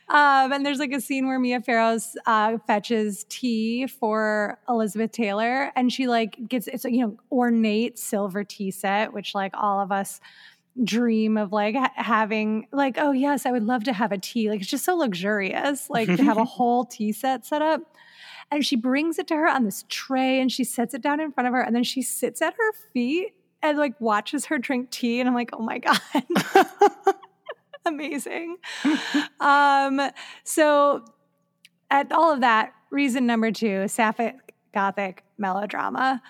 [0.09, 5.71] um, and there's like a scene where Mia Farrow uh, fetches tea for Elizabeth Taylor,
[5.75, 9.79] and she like gets it's a you know ornate silver tea set, which like all
[9.79, 10.19] of us
[10.83, 14.49] dream of like ha- having like oh yes i would love to have a tea.
[14.49, 17.81] Like it's just so luxurious like to have a whole tea set set up.
[18.49, 21.31] And she brings it to her on this tray and she sets it down in
[21.33, 24.91] front of her and then she sits at her feet and like watches her drink
[24.91, 25.99] tea and i'm like oh my god.
[27.85, 28.57] Amazing.
[29.39, 30.01] Um
[30.43, 31.05] so
[31.89, 36.21] at all of that reason number two sapphic gothic melodrama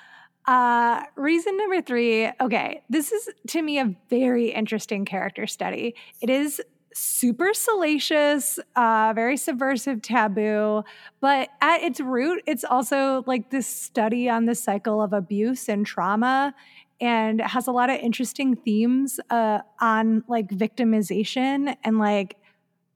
[0.47, 5.93] uh, reason number three okay, this is to me a very interesting character study.
[6.21, 6.61] It is
[6.93, 10.83] super salacious, uh, very subversive, taboo,
[11.21, 15.85] but at its root, it's also like this study on the cycle of abuse and
[15.85, 16.55] trauma.
[16.99, 22.37] And it has a lot of interesting themes uh, on like victimization and like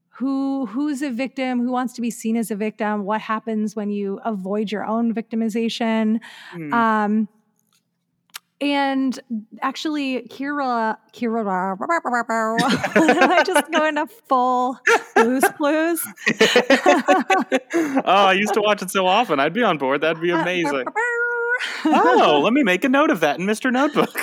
[0.08, 3.90] who who's a victim who wants to be seen as a victim what happens when
[3.90, 6.20] you avoid your own victimization
[6.54, 6.72] mm.
[6.72, 7.28] um,
[8.62, 9.18] and
[9.60, 11.80] actually, Kira, Kira, am
[13.32, 14.78] I just going to full
[15.16, 16.00] blues blues?
[17.74, 19.40] oh, I used to watch it so often.
[19.40, 20.02] I'd be on board.
[20.02, 20.84] That'd be amazing.
[21.84, 23.72] oh, let me make a note of that in Mr.
[23.72, 24.14] Notebook.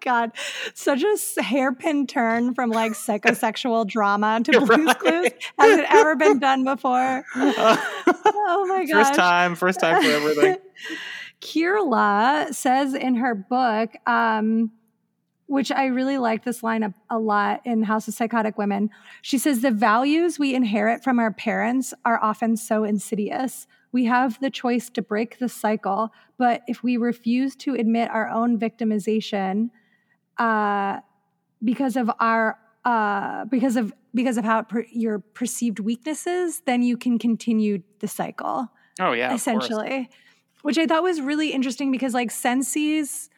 [0.00, 0.32] God,
[0.74, 4.98] such a hairpin turn from like psychosexual drama to Blues right.
[4.98, 5.30] Clues.
[5.60, 7.24] Has it ever been done before?
[7.36, 7.76] Uh,
[8.26, 9.04] oh my god!
[9.04, 10.56] First time, first time for everything.
[11.40, 14.72] Kier-La says in her book, um,
[15.46, 18.90] which I really like this line a, a, lot in House of Psychotic Women.
[19.22, 23.66] She says, The values we inherit from our parents are often so insidious.
[23.90, 28.28] We have the choice to break the cycle, but if we refuse to admit our
[28.28, 29.70] own victimization
[30.38, 31.00] uh,
[31.64, 36.96] because of our uh, because of because of how per- your perceived weaknesses, then you
[36.96, 38.68] can continue the cycle.
[39.00, 40.08] Oh yeah, essentially
[40.62, 43.30] which I thought was really interesting because like Cenci's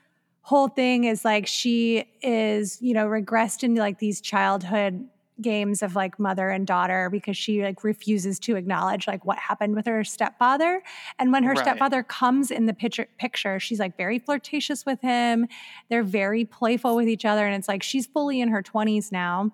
[0.43, 5.09] whole thing is like she is, you know, regressed into like these childhood
[5.41, 9.75] games of like mother and daughter because she like refuses to acknowledge like what happened
[9.75, 10.83] with her stepfather.
[11.19, 11.59] And when her right.
[11.59, 15.47] stepfather comes in the picture picture she's like very flirtatious with him.
[15.89, 17.47] They're very playful with each other.
[17.47, 19.53] And it's like she's fully in her 20s now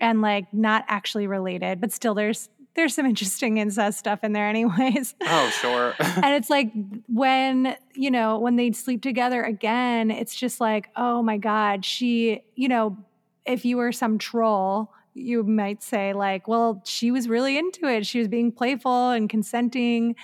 [0.00, 4.48] and like not actually related but still there's there's some interesting incest stuff in there
[4.48, 5.14] anyways.
[5.28, 5.94] Oh, sure.
[5.98, 6.70] and it's like
[7.08, 12.42] when, you know, when they sleep together again, it's just like, oh my God, she,
[12.54, 12.96] you know,
[13.44, 18.06] if you were some troll, you might say, like, well, she was really into it.
[18.06, 20.14] She was being playful and consenting.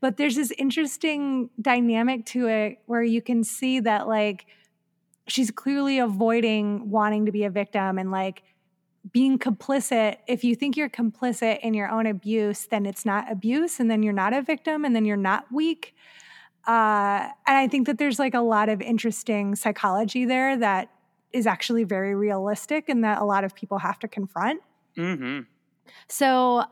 [0.00, 4.46] But there's this interesting dynamic to it where you can see that, like,
[5.26, 8.42] she's clearly avoiding wanting to be a victim and, like,
[9.12, 13.80] being complicit, if you think you're complicit in your own abuse, then it's not abuse,
[13.80, 15.94] and then you're not a victim, and then you're not weak.
[16.66, 20.90] Uh, and I think that there's like a lot of interesting psychology there that
[21.32, 24.60] is actually very realistic and that a lot of people have to confront.
[24.96, 25.40] Mm-hmm.
[26.08, 26.64] So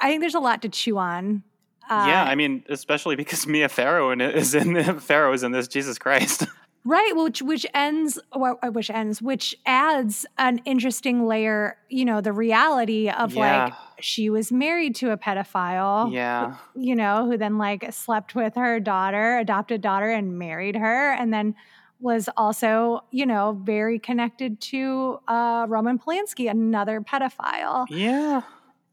[0.00, 1.42] I think there's a lot to chew on.
[1.88, 5.68] Uh, yeah, I mean, especially because Mia Farrow is in Farrow is in this.
[5.68, 6.46] Jesus Christ.
[6.84, 13.08] Right, which which ends which ends which adds an interesting layer, you know, the reality
[13.08, 13.64] of yeah.
[13.64, 16.12] like she was married to a pedophile.
[16.12, 16.56] Yeah.
[16.74, 21.32] You know, who then like slept with her daughter, adopted daughter and married her and
[21.32, 21.54] then
[22.00, 27.86] was also, you know, very connected to uh, Roman Polanski, another pedophile.
[27.88, 28.42] Yeah.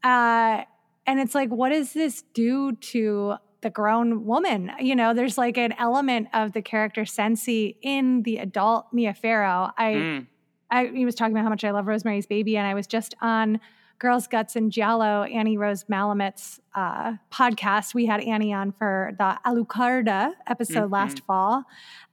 [0.02, 0.64] Uh,
[1.06, 4.72] and it's like, what does this do to the grown woman.
[4.80, 9.70] You know, there's like an element of the character Cenci in the adult Mia Farrow.
[9.76, 10.26] I mm.
[10.70, 13.14] I he was talking about how much I love Rosemary's Baby, and I was just
[13.20, 13.60] on
[13.98, 17.92] Girls Guts and Giallo, Annie Rose Malamet's uh, podcast.
[17.94, 20.92] We had Annie on for the Alucarda episode mm-hmm.
[20.92, 21.64] last fall.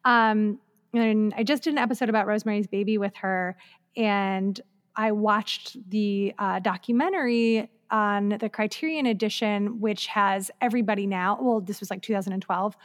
[0.04, 0.60] Um,
[0.94, 3.58] and I just did an episode about Rosemary's Baby with her,
[3.96, 4.60] and
[4.96, 11.38] I watched the uh, documentary on the Criterion edition, which has everybody now.
[11.42, 12.78] Well, this was like 2012,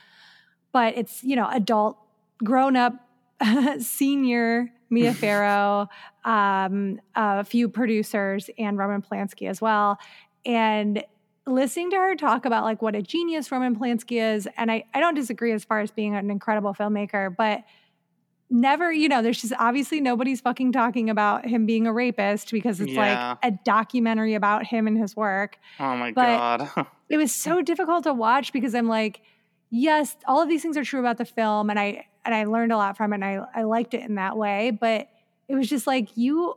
[0.73, 1.99] but it's, you know, adult,
[2.43, 2.95] grown up,
[3.79, 5.89] senior Mia Farrow,
[6.25, 9.99] um, a few producers, and Roman Polanski as well.
[10.45, 11.05] And
[11.47, 15.01] listening to her talk about like what a genius Roman Polanski is, and I, I
[15.01, 17.65] don't disagree as far as being an incredible filmmaker, but
[18.53, 22.81] never, you know, there's just obviously nobody's fucking talking about him being a rapist because
[22.81, 23.37] it's Yeah.
[23.41, 25.59] like a documentary about him and his work.
[25.81, 26.87] Oh my But- god.
[27.09, 29.21] It was so difficult to watch because I'm like,
[29.69, 32.73] yes, all of these things are true about the film, and I and I learned
[32.73, 34.71] a lot from it, and I I liked it in that way.
[34.71, 35.09] But
[35.47, 36.55] it was just like you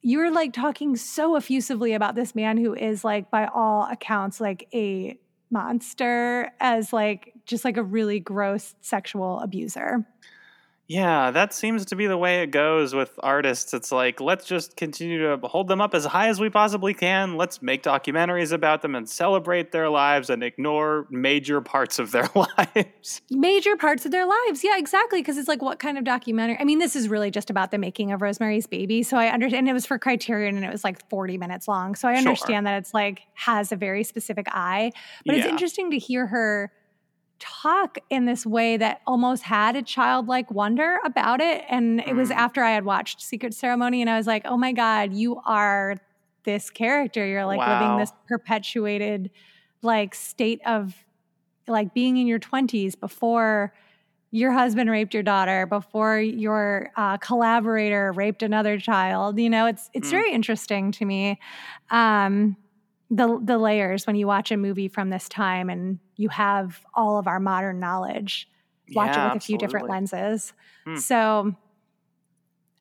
[0.00, 4.40] you were like talking so effusively about this man who is like by all accounts
[4.40, 5.18] like a
[5.50, 10.06] monster as like just like a really gross sexual abuser.
[10.86, 13.72] Yeah, that seems to be the way it goes with artists.
[13.72, 17.38] It's like, let's just continue to hold them up as high as we possibly can.
[17.38, 22.28] Let's make documentaries about them and celebrate their lives and ignore major parts of their
[22.34, 23.22] lives.
[23.30, 24.62] major parts of their lives.
[24.62, 25.20] Yeah, exactly.
[25.22, 26.58] Because it's like, what kind of documentary?
[26.60, 29.02] I mean, this is really just about the making of Rosemary's Baby.
[29.02, 29.66] So I understand.
[29.68, 31.94] It was for Criterion and it was like 40 minutes long.
[31.94, 32.18] So I Sure.
[32.28, 34.92] understand that it's like has a very specific eye.
[35.24, 36.72] But it's interesting to hear her
[37.62, 41.64] talk in this way that almost had a childlike wonder about it.
[41.68, 42.36] And it was Mm.
[42.36, 45.96] after I had watched Secret Ceremony and I was like, oh my God, you are
[46.44, 47.26] this character.
[47.26, 49.30] You're like living this perpetuated
[49.82, 50.94] like state of
[51.68, 53.72] like being in your 20s before
[54.30, 59.88] your husband raped your daughter before your uh, collaborator raped another child you know it's
[59.94, 60.10] it's Mm.
[60.10, 61.38] very interesting to me
[61.90, 62.56] um
[63.10, 67.18] the the layers when you watch a movie from this time and you have all
[67.18, 68.48] of our modern knowledge
[68.94, 70.52] watch Yeah, it with a few different lenses
[70.86, 71.00] Hmm.
[71.00, 71.54] so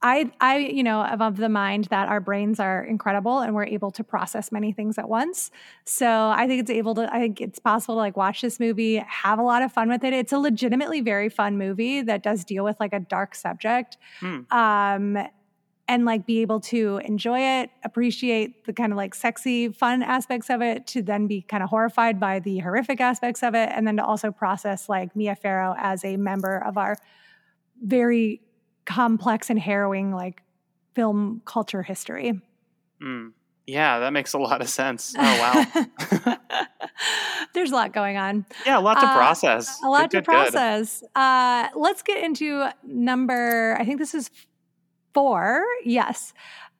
[0.05, 3.63] I, I, you know, am of the mind that our brains are incredible and we're
[3.63, 5.49] able to process many things at once.
[5.85, 8.97] So I think it's able to, I think it's possible to like watch this movie,
[8.97, 10.11] have a lot of fun with it.
[10.11, 13.97] It's a legitimately very fun movie that does deal with like a dark subject.
[14.19, 14.41] Hmm.
[14.51, 15.17] Um,
[15.93, 20.49] and like be able to enjoy it, appreciate the kind of like sexy, fun aspects
[20.49, 23.85] of it, to then be kind of horrified by the horrific aspects of it, and
[23.85, 26.95] then to also process like Mia Farrow as a member of our
[27.79, 28.41] very
[28.85, 30.41] complex and harrowing like
[30.95, 32.41] film culture history.
[32.99, 33.33] Mm.
[33.67, 35.13] Yeah, that makes a lot of sense.
[35.19, 36.37] Oh, wow.
[37.53, 38.45] There's a lot going on.
[38.65, 39.79] yeah, a lot to Uh, process.
[39.83, 40.31] A lot Good, to good, good.
[40.53, 41.03] process.
[41.15, 44.31] Uh, let's get into number, I think this is
[45.13, 45.63] four.
[45.83, 46.33] Yes.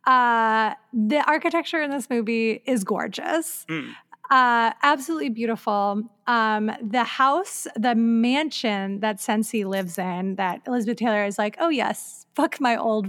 [0.06, 3.66] Uh, the architecture in this movie is gorgeous.
[3.70, 3.94] Mm.
[4.30, 6.02] Uh, absolutely beautiful.
[6.28, 11.70] Um, the house, the mansion that Cenci lives in, that Elizabeth Taylor is like, oh
[11.70, 13.08] yes, fuck my old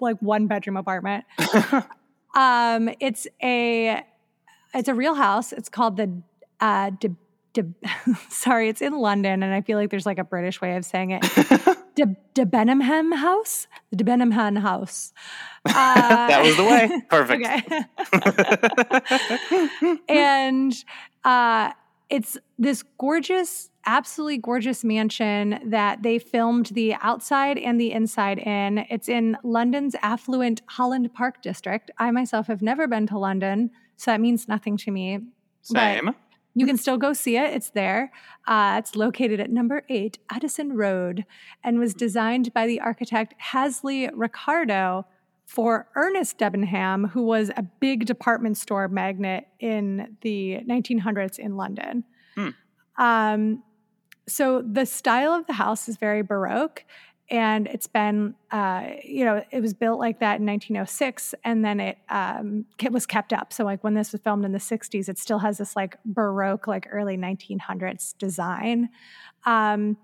[0.00, 1.24] like one bedroom apartment.
[2.34, 4.04] um, it's a
[4.74, 5.52] it's a real house.
[5.52, 6.22] It's called the
[6.60, 7.14] uh, De,
[7.52, 7.64] De,
[8.28, 11.10] sorry, it's in London, and I feel like there's like a British way of saying
[11.12, 11.22] it.
[11.94, 15.12] De, Debenham House, the Debenham House.
[15.64, 15.72] Uh,
[16.28, 17.02] that was the way.
[17.08, 17.44] Perfect.
[19.74, 19.98] Okay.
[20.08, 20.74] and
[21.24, 21.72] uh,
[22.10, 28.78] it's this gorgeous, absolutely gorgeous mansion that they filmed the outside and the inside in.
[28.90, 31.90] It's in London's affluent Holland Park district.
[31.98, 35.18] I myself have never been to London, so that means nothing to me.
[35.62, 36.14] Same.
[36.58, 37.54] You can still go see it.
[37.54, 38.10] It's there.
[38.46, 41.24] Uh, it's located at number eight Addison Road
[41.62, 45.06] and was designed by the architect Halsey Ricardo
[45.46, 52.04] for Ernest Debenham, who was a big department store magnate in the 1900s in London.
[52.34, 52.48] Hmm.
[52.98, 53.62] Um,
[54.26, 56.84] so the style of the house is very Baroque.
[57.30, 61.78] And it's been, uh, you know, it was built like that in 1906, and then
[61.78, 63.52] it um, ke- was kept up.
[63.52, 66.66] So, like when this was filmed in the 60s, it still has this like Baroque,
[66.66, 68.88] like early 1900s design.
[69.44, 69.98] Um,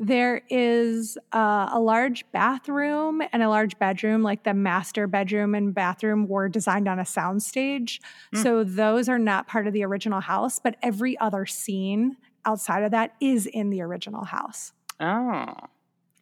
[0.00, 5.74] there is uh, a large bathroom and a large bedroom, like the master bedroom and
[5.74, 8.00] bathroom were designed on a soundstage.
[8.32, 8.42] Hmm.
[8.42, 12.16] So those are not part of the original house, but every other scene
[12.46, 14.72] outside of that is in the original house.
[14.98, 15.54] Oh.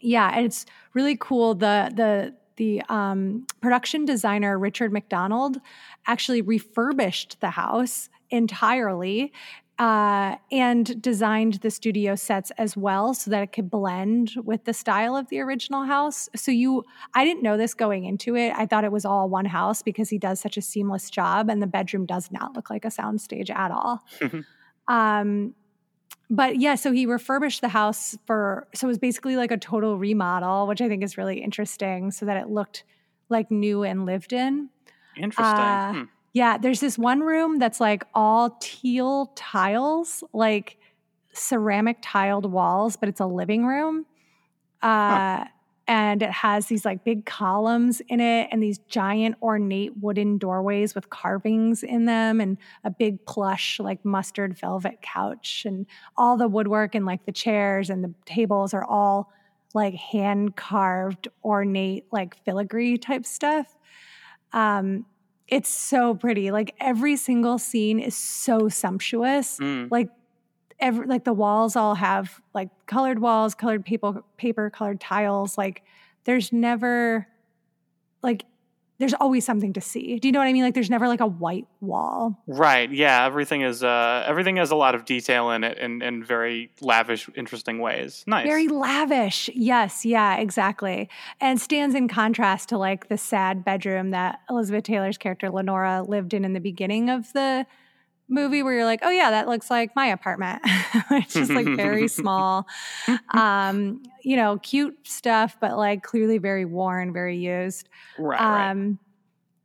[0.00, 1.54] Yeah, and it's really cool.
[1.54, 5.58] The the the um, production designer Richard MacDonald
[6.06, 9.32] actually refurbished the house entirely
[9.78, 14.72] uh, and designed the studio sets as well so that it could blend with the
[14.72, 16.28] style of the original house.
[16.34, 16.84] So you,
[17.14, 18.52] I didn't know this going into it.
[18.56, 21.62] I thought it was all one house because he does such a seamless job, and
[21.62, 24.02] the bedroom does not look like a soundstage at all.
[24.88, 25.54] um,
[26.30, 29.98] but yeah, so he refurbished the house for so it was basically like a total
[29.98, 32.84] remodel, which I think is really interesting, so that it looked
[33.28, 34.70] like new and lived in.
[35.16, 35.64] Interesting.
[35.64, 36.04] Uh, Hmm.
[36.34, 40.78] Yeah, there's this one room that's like all teal tiles, like
[41.32, 44.06] ceramic tiled walls, but it's a living room.
[44.82, 45.44] Uh, huh.
[45.88, 50.94] And it has these like big columns in it and these giant ornate wooden doorways
[50.94, 55.64] with carvings in them and a big plush, like mustard velvet couch.
[55.66, 59.32] And all the woodwork and like the chairs and the tables are all
[59.72, 63.74] like hand carved, ornate, like filigree type stuff.
[64.52, 65.06] Um,
[65.46, 66.50] it's so pretty.
[66.50, 69.58] Like every single scene is so sumptuous.
[69.58, 69.90] Mm.
[69.90, 70.10] Like
[70.80, 75.58] every like the walls all have like colored walls, colored paper, paper, colored tiles.
[75.58, 75.82] Like
[76.24, 77.26] there's never
[78.22, 78.44] like
[78.98, 80.18] there's always something to see.
[80.18, 80.64] Do you know what I mean?
[80.64, 82.36] Like there's never like a white wall.
[82.48, 82.90] Right.
[82.90, 83.24] Yeah.
[83.26, 87.28] Everything is uh everything has a lot of detail in it in, in very lavish,
[87.36, 88.24] interesting ways.
[88.26, 88.46] Nice.
[88.46, 89.48] Very lavish.
[89.54, 91.08] Yes, yeah, exactly.
[91.40, 96.34] And stands in contrast to like the sad bedroom that Elizabeth Taylor's character Lenora lived
[96.34, 97.66] in in the beginning of the
[98.28, 100.60] movie where you're like, oh yeah, that looks like my apartment.
[101.10, 102.66] it's just like very small.
[103.30, 107.88] Um, you know, cute stuff, but like clearly very worn, very used.
[108.18, 108.40] Right.
[108.40, 108.86] Um,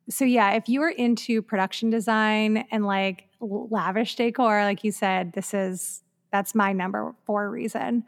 [0.08, 0.14] right.
[0.14, 5.34] so yeah, if you are into production design and like lavish decor, like you said,
[5.34, 8.04] this is that's my number four reason.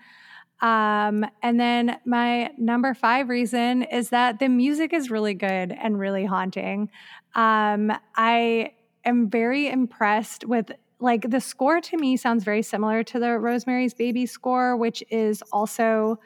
[0.61, 5.99] Um, and then my number five reason is that the music is really good and
[5.99, 6.89] really haunting.
[7.35, 8.71] Um, I
[9.05, 13.93] am very impressed with like the score to me sounds very similar to the Rosemary's
[13.93, 16.19] Baby score, which is also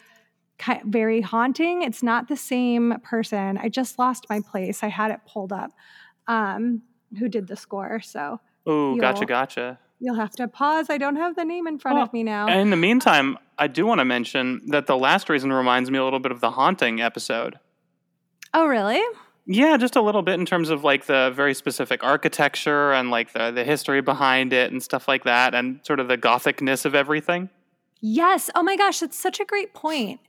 [0.86, 1.84] very haunting.
[1.84, 3.58] It's not the same person.
[3.58, 4.84] I just lost my place.
[4.84, 5.72] I had it pulled up.
[6.28, 6.84] Um,
[7.18, 8.02] who did the score?
[8.02, 9.80] So Oh, gotcha, gotcha.
[10.00, 10.90] You'll have to pause.
[10.90, 12.48] I don't have the name in front of me now.
[12.48, 15.98] And in the meantime, I do want to mention that the last reason reminds me
[15.98, 17.60] a little bit of the haunting episode.
[18.54, 19.02] Oh, really?
[19.52, 23.34] Yeah, just a little bit in terms of like the very specific architecture and like
[23.34, 26.93] the the history behind it and stuff like that and sort of the gothicness of
[26.93, 27.50] everything.
[28.00, 28.52] Yes.
[28.54, 30.20] Oh my gosh, that's such a great point.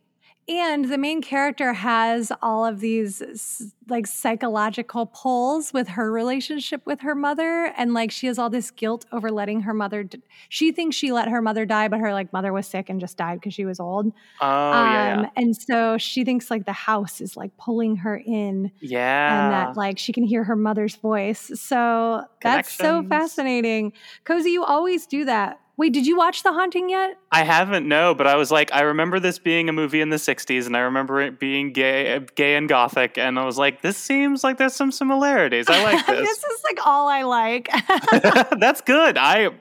[0.51, 7.03] And the main character has all of these like psychological pulls with her relationship with
[7.03, 7.73] her mother.
[7.77, 11.13] And like she has all this guilt over letting her mother, d- she thinks she
[11.13, 13.65] let her mother die, but her like mother was sick and just died because she
[13.65, 14.13] was old.
[14.41, 15.31] Oh, um, yeah, yeah.
[15.37, 18.73] And so she thinks like the house is like pulling her in.
[18.81, 19.45] Yeah.
[19.45, 21.53] And that like she can hear her mother's voice.
[21.55, 23.93] So that's so fascinating.
[24.25, 27.17] Cozi, you always do that Wait, did you watch The Haunting yet?
[27.33, 30.19] I haven't, no, but I was like, I remember this being a movie in the
[30.19, 33.17] 60s and I remember it being gay, gay and gothic.
[33.17, 35.71] And I was like, this seems like there's some similarities.
[35.71, 36.29] I like this.
[36.29, 37.71] this is like all I like.
[38.61, 39.17] That's good.
[39.17, 39.53] I,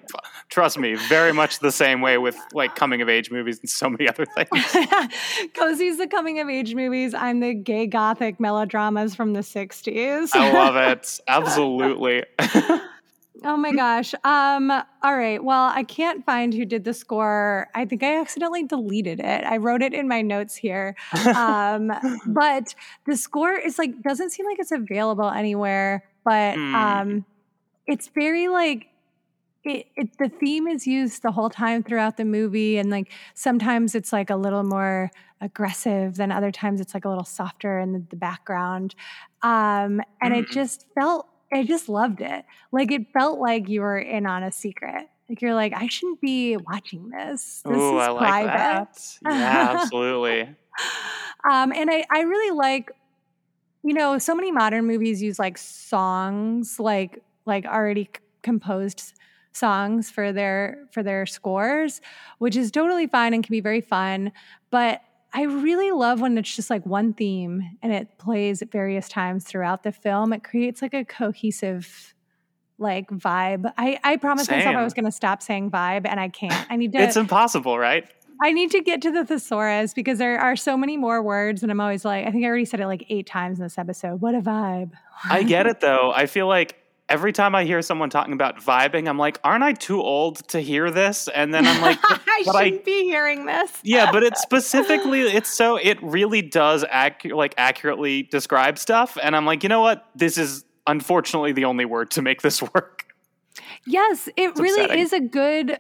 [0.50, 3.90] trust me, very much the same way with like coming of age movies and so
[3.90, 4.50] many other things.
[5.54, 7.14] Cozi's the coming of age movies.
[7.14, 10.32] I'm the gay gothic melodramas from the 60s.
[10.34, 11.22] I love it.
[11.30, 12.26] Absolutely.
[13.46, 14.14] Oh my gosh.
[14.24, 15.44] Um, all right.
[15.44, 17.68] Well, I can't find who did the score.
[17.74, 19.44] I think I accidentally deleted it.
[19.46, 20.96] I wrote it in my notes here.
[21.36, 21.92] Um,
[22.28, 22.76] but
[23.06, 27.26] the score is like doesn't seem like it's available anywhere, but um
[27.90, 28.88] it's very like
[29.64, 33.94] it, it, the theme is used the whole time throughout the movie and like sometimes
[33.94, 35.12] it's like a little more
[35.42, 38.96] aggressive than other times it's like a little softer in the, the background
[39.42, 40.38] um and mm.
[40.38, 42.46] it just felt I just loved it.
[42.72, 45.08] Like it felt like you were in on a secret.
[45.28, 47.62] Like you're like, I shouldn't be watching this.
[47.66, 48.46] This Ooh, is I private.
[48.46, 49.18] like that.
[49.24, 50.42] Yeah, absolutely.
[51.50, 52.92] um, and I, I really like,
[53.84, 59.14] you know, so many modern movies use like songs, like like already c- composed
[59.54, 62.02] songs for their for their scores,
[62.40, 64.32] which is totally fine and can be very fun.
[64.72, 65.02] But
[65.34, 69.46] I really love when it's just like one theme and it plays at various times
[69.46, 70.34] throughout the film.
[70.34, 72.16] It creates like a cohesive
[72.80, 73.72] like vibe.
[73.78, 74.60] I, I promised Same.
[74.60, 76.66] myself I was going to stop saying vibe and I can't.
[76.70, 77.00] I need to.
[77.00, 78.10] it's impossible, right?
[78.42, 81.70] I need to get to the thesaurus because there are so many more words, and
[81.70, 84.22] I'm always like, I think I already said it like eight times in this episode.
[84.22, 84.92] What a vibe!
[85.26, 86.14] I get it though.
[86.16, 86.78] I feel like
[87.10, 90.60] every time I hear someone talking about vibing, I'm like, aren't I too old to
[90.60, 91.28] hear this?
[91.28, 93.72] And then I'm like, I shouldn't I, be hearing this.
[93.84, 96.86] yeah, but it's specifically, it's so, it really does
[97.26, 99.18] like accurately describe stuff.
[99.22, 100.06] And I'm like, you know what?
[100.16, 103.06] This is unfortunately the only word to make this work.
[103.86, 105.02] Yes, it it's really upsetting.
[105.04, 105.80] is a good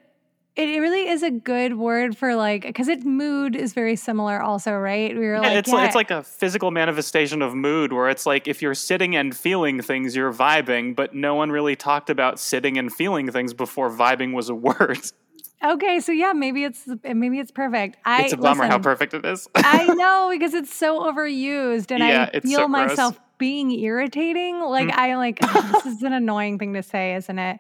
[0.55, 4.73] it really is a good word for like because its mood is very similar also
[4.73, 5.85] right we were yeah, like it's, yeah.
[5.85, 9.81] it's like a physical manifestation of mood where it's like if you're sitting and feeling
[9.81, 14.33] things you're vibing but no one really talked about sitting and feeling things before vibing
[14.33, 14.99] was a word
[15.63, 19.13] okay so yeah maybe it's maybe it's perfect I, it's a bummer listen, how perfect
[19.13, 23.71] it is i know because it's so overused and yeah, i feel so myself being
[23.71, 24.59] irritating.
[24.59, 24.97] Like Mm.
[24.97, 25.39] I like
[25.73, 27.59] this is an annoying thing to say, isn't it?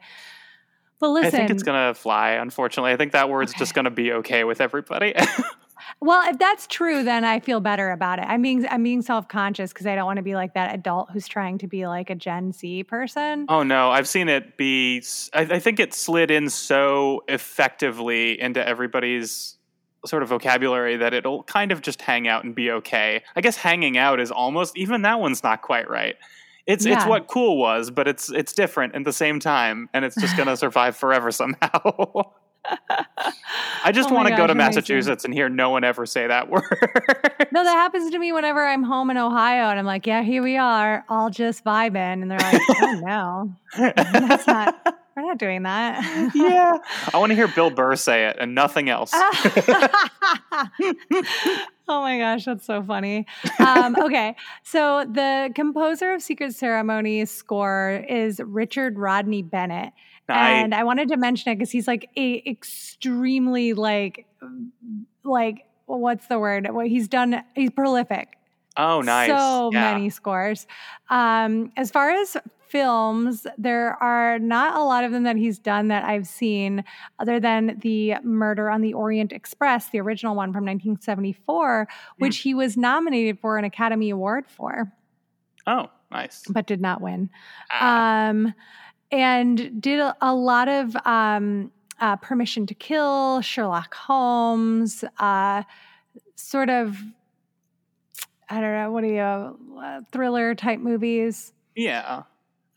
[0.99, 2.31] But listen, I think it's gonna fly.
[2.31, 5.13] Unfortunately, I think that word's just gonna be okay with everybody.
[6.01, 8.25] well, if that's true, then I feel better about it.
[8.27, 11.11] I'm being I'm being self conscious because I don't want to be like that adult
[11.11, 13.45] who's trying to be like a Gen Z person.
[13.47, 15.01] oh no, I've seen it be.
[15.33, 19.57] I think it slid in so effectively into everybody's
[20.05, 23.23] sort of vocabulary that it'll kind of just hang out and be okay.
[23.35, 26.15] I guess hanging out is almost even that one's not quite right.
[26.69, 30.15] It's it's what cool was, but it's it's different at the same time, and it's
[30.15, 32.31] just gonna survive forever somehow.
[33.83, 34.57] I just Oh want to go to amazing.
[34.57, 36.63] Massachusetts and hear no one ever say that word.
[37.51, 40.43] No, that happens to me whenever I'm home in Ohio and I'm like, yeah, here
[40.43, 42.21] we are, all just vibing.
[42.21, 43.55] And they're like, oh no,
[44.03, 46.31] that's not, we're not doing that.
[46.35, 46.77] yeah.
[47.13, 49.11] I want to hear Bill Burr say it and nothing else.
[49.13, 49.27] oh
[51.87, 53.25] my gosh, that's so funny.
[53.59, 59.93] Um, okay, so the composer of Secret Ceremonies score is Richard Rodney Bennett.
[60.31, 64.27] And I wanted to mention it because he's like a extremely like
[65.23, 66.69] like what's the word?
[66.69, 68.37] What he's done, he's prolific.
[68.77, 69.29] oh, nice.
[69.29, 69.93] So yeah.
[69.93, 70.67] many scores.
[71.09, 72.37] Um, as far as
[72.69, 76.83] films, there are not a lot of them that he's done that I've seen,
[77.19, 82.23] other than the Murder on the Orient Express, the original one from 1974, Hmm.
[82.23, 84.91] which he was nominated for an Academy Award for,
[85.67, 86.43] Oh, nice.
[86.49, 87.29] but did not win.
[87.71, 88.53] Ah, Um,
[89.11, 95.63] and did a, a lot of um, uh, Permission to Kill, Sherlock Holmes, uh,
[96.35, 96.97] sort of,
[98.49, 101.53] I don't know, what are you, uh, thriller type movies.
[101.75, 102.23] yeah.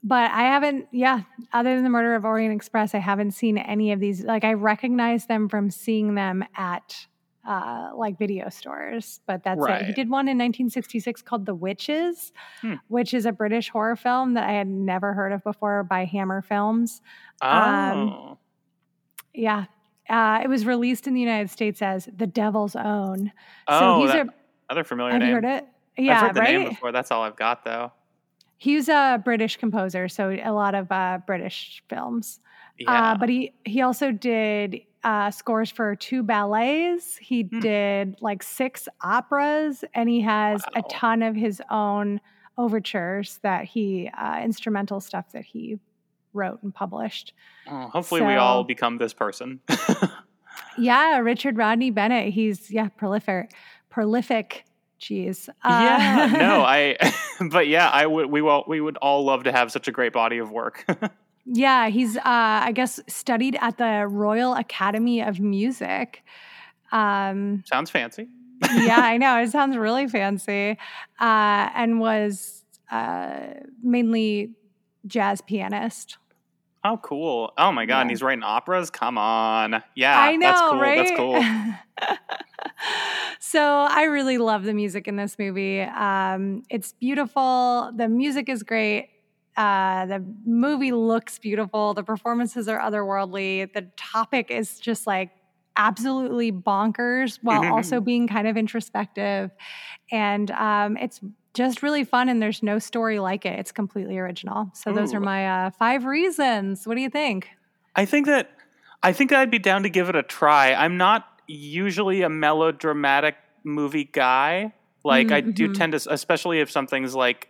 [0.04, 1.20] But I haven't, yeah,
[1.52, 4.24] other than the Murder of Orient Express, I haven't seen any of these.
[4.24, 7.06] Like, I recognize them from seeing them at
[7.46, 9.86] uh, like video stores, but that's it.
[9.86, 12.74] He did one in 1966 called The Witches, Hmm.
[12.88, 16.42] which is a British horror film that I had never heard of before by Hammer
[16.42, 17.00] Films.
[17.40, 17.48] Oh.
[17.48, 18.38] Um,
[19.34, 19.64] Yeah.
[20.08, 23.32] Uh, it was released in the United States as The Devil's Own.
[23.68, 24.30] So oh, he's that, a,
[24.68, 25.28] another familiar have name.
[25.28, 25.66] you heard it?
[25.96, 26.58] Yeah, I've heard the right?
[26.58, 26.90] name before.
[26.92, 27.92] That's all I've got, though.
[28.62, 32.38] He's a British composer, so a lot of uh, British films.
[32.78, 33.12] Yeah.
[33.12, 37.16] Uh, but he he also did uh, scores for two ballets.
[37.16, 37.58] He Hmm.
[37.58, 42.20] did like six operas, and he has a ton of his own
[42.56, 45.80] overtures that he uh, instrumental stuff that he
[46.32, 47.32] wrote and published.
[47.68, 49.58] Oh, hopefully, we all become this person.
[50.78, 52.32] Yeah, Richard Rodney Bennett.
[52.32, 53.52] He's yeah prolific,
[53.90, 54.64] prolific.
[55.02, 55.48] Jeez.
[55.64, 56.30] yeah.
[56.32, 56.96] Uh, No, I.
[57.50, 58.26] but yeah, I would.
[58.26, 58.62] We will.
[58.68, 60.84] We would all love to have such a great body of work.
[61.44, 66.22] Yeah, he's uh I guess studied at the Royal Academy of Music.
[66.92, 68.28] Um Sounds fancy.
[68.72, 69.42] yeah, I know.
[69.42, 70.78] It sounds really fancy.
[71.18, 74.52] Uh and was uh mainly
[75.08, 76.16] jazz pianist.
[76.84, 77.52] Oh, cool.
[77.56, 78.90] Oh my god, and he's writing operas.
[78.90, 79.82] Come on.
[79.94, 80.80] Yeah, I know, that's cool.
[80.80, 80.96] right?
[80.96, 81.12] That's
[81.96, 82.16] cool.
[83.38, 85.80] so I really love the music in this movie.
[85.80, 87.92] Um, it's beautiful.
[87.96, 89.10] The music is great.
[89.56, 91.94] Uh, the movie looks beautiful.
[91.94, 93.72] The performances are otherworldly.
[93.72, 95.30] The topic is just like
[95.76, 99.50] absolutely bonkers while also being kind of introspective.
[100.10, 101.20] And um, it's
[101.54, 102.28] just really fun.
[102.28, 103.58] And there's no story like it.
[103.58, 104.70] It's completely original.
[104.74, 106.86] So those are my uh, five reasons.
[106.86, 107.48] What do you think?
[107.94, 108.50] I think that
[109.02, 110.72] I think I'd be down to give it a try.
[110.74, 114.72] I'm not usually a melodramatic movie guy.
[115.04, 115.74] Like I do Mhm.
[115.74, 117.48] tend to, especially if something's like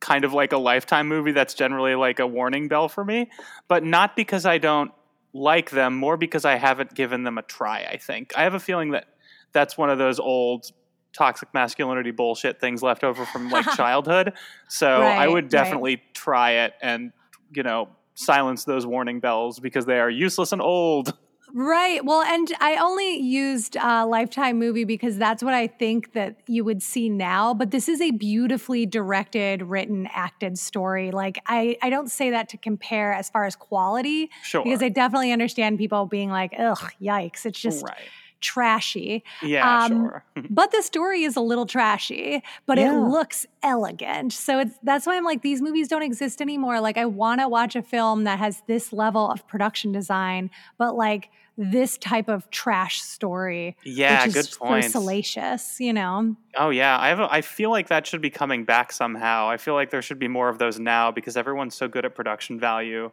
[0.00, 1.32] kind of like a lifetime movie.
[1.32, 3.30] That's generally like a warning bell for me.
[3.68, 4.92] But not because I don't
[5.32, 7.86] like them, more because I haven't given them a try.
[7.90, 9.06] I think I have a feeling that
[9.52, 10.66] that's one of those old
[11.12, 14.32] toxic masculinity bullshit things left over from like childhood.
[14.68, 15.50] So I Right, would right.
[15.50, 17.12] definitely try it and
[17.52, 21.14] you know silence those warning bells because they are useless and old.
[21.52, 22.04] Right.
[22.04, 26.64] Well, and I only used uh, Lifetime movie because that's what I think that you
[26.64, 27.54] would see now.
[27.54, 31.10] But this is a beautifully directed, written, acted story.
[31.10, 34.62] Like I, I don't say that to compare as far as quality Sure.
[34.62, 37.96] because I definitely understand people being like, "Ugh, yikes!" It's just right.
[38.40, 39.24] Trashy.
[39.42, 40.24] Yeah, um, sure.
[40.50, 44.32] But the story is a little trashy, but it looks elegant.
[44.32, 46.80] So it's that's why I'm like these movies don't exist anymore.
[46.80, 50.96] Like I want to watch a film that has this level of production design, but
[50.96, 51.30] like
[51.60, 54.84] this type of trash story, yeah, which good is point.
[54.84, 55.78] so salacious.
[55.78, 56.36] You know?
[56.56, 57.20] Oh yeah, I have.
[57.20, 59.48] A, I feel like that should be coming back somehow.
[59.48, 62.14] I feel like there should be more of those now because everyone's so good at
[62.14, 63.10] production value,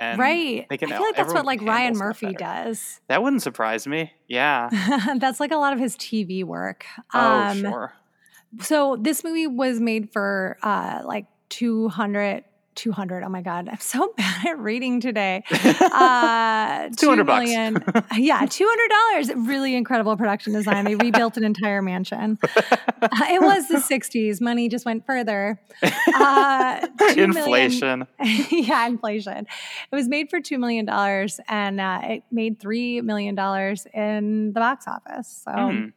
[0.00, 0.66] and right.
[0.70, 3.00] they can I feel like that's what like Ryan Murphy does.
[3.08, 4.12] That wouldn't surprise me.
[4.26, 4.70] Yeah.
[5.18, 6.86] that's like a lot of his TV work.
[7.12, 7.92] Oh Um, sure.
[8.62, 12.44] So this movie was made for uh, like 200
[12.74, 15.42] 200 oh my god i'm so bad at reading today.
[15.80, 17.50] Uh 200 bucks.
[18.16, 19.46] yeah 200 dollars.
[19.48, 20.84] Really incredible production design.
[20.84, 22.38] They rebuilt an entire mansion.
[22.42, 25.60] Uh, it was the 60s money just went further.
[25.82, 29.46] Uh, inflation million, yeah inflation.
[29.90, 30.88] It was made for $2 million
[31.48, 33.36] and uh, it made $3 million
[33.94, 35.92] in the box office so mm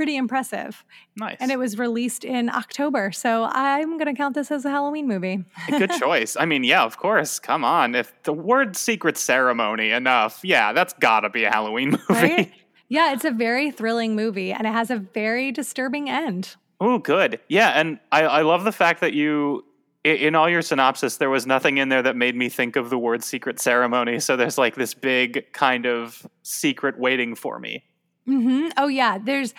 [0.00, 0.82] pretty impressive.
[1.14, 1.36] Nice.
[1.40, 3.12] And it was released in October.
[3.12, 5.44] So I'm going to count this as a Halloween movie.
[5.68, 6.38] Good choice.
[6.40, 7.38] I mean, yeah, of course.
[7.38, 7.94] Come on.
[7.94, 12.14] If the word secret ceremony enough, yeah, that's got to be a Halloween movie.
[12.14, 12.52] Right?
[12.88, 16.56] Yeah, it's a very thrilling movie and it has a very disturbing end.
[16.80, 17.38] Oh, good.
[17.50, 17.78] Yeah.
[17.78, 19.66] And I, I love the fact that you
[20.02, 22.96] in all your synopsis, there was nothing in there that made me think of the
[22.96, 24.18] word secret ceremony.
[24.18, 27.84] So there's like this big kind of secret waiting for me.
[28.30, 28.68] Mm-hmm.
[28.76, 29.18] Oh, yeah.
[29.18, 29.54] There's,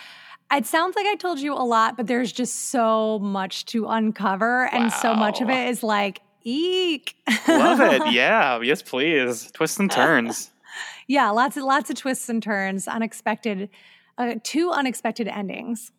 [0.56, 4.66] it sounds like I told you a lot, but there's just so much to uncover,
[4.72, 5.00] and wow.
[5.00, 7.16] so much of it is like, eek.
[7.48, 8.02] Love it.
[8.12, 8.60] Yeah.
[8.60, 9.50] Yes, please.
[9.52, 10.50] Twists and turns.
[11.06, 13.70] yeah, lots of lots of twists and turns, unexpected,
[14.18, 15.92] uh, two unexpected endings.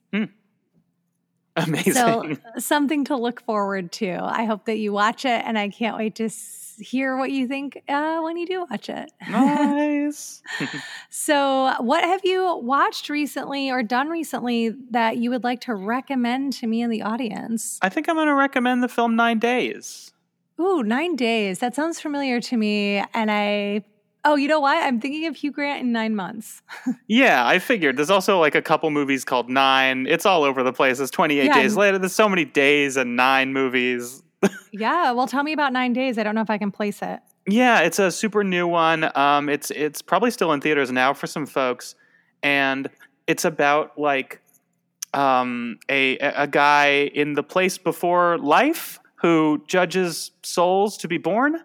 [1.67, 1.93] Amazing.
[1.93, 4.17] So something to look forward to.
[4.21, 6.29] I hope that you watch it, and I can't wait to
[6.79, 9.11] hear what you think uh, when you do watch it.
[9.29, 10.41] Nice.
[11.09, 16.53] so, what have you watched recently or done recently that you would like to recommend
[16.53, 17.77] to me and the audience?
[17.81, 20.11] I think I'm going to recommend the film Nine Days.
[20.59, 21.59] Ooh, Nine Days.
[21.59, 23.03] That sounds familiar to me.
[23.13, 23.83] And I
[24.25, 24.77] Oh, you know what?
[24.77, 26.61] I'm thinking of Hugh Grant in nine months.
[27.07, 27.97] yeah, I figured.
[27.97, 30.07] There's also like a couple movies called Nine.
[30.07, 30.99] It's all over the place.
[30.99, 31.97] It's 28 yeah, days later.
[31.97, 34.23] There's so many days and nine movies
[34.71, 35.11] yeah.
[35.11, 36.17] Well, tell me about Nine Days.
[36.17, 37.19] I don't know if I can place it.
[37.47, 39.09] Yeah, it's a super new one.
[39.17, 41.95] Um, it's it's probably still in theaters now for some folks,
[42.41, 42.89] and
[43.27, 44.41] it's about like
[45.13, 51.59] um, a a guy in the place before life who judges souls to be born,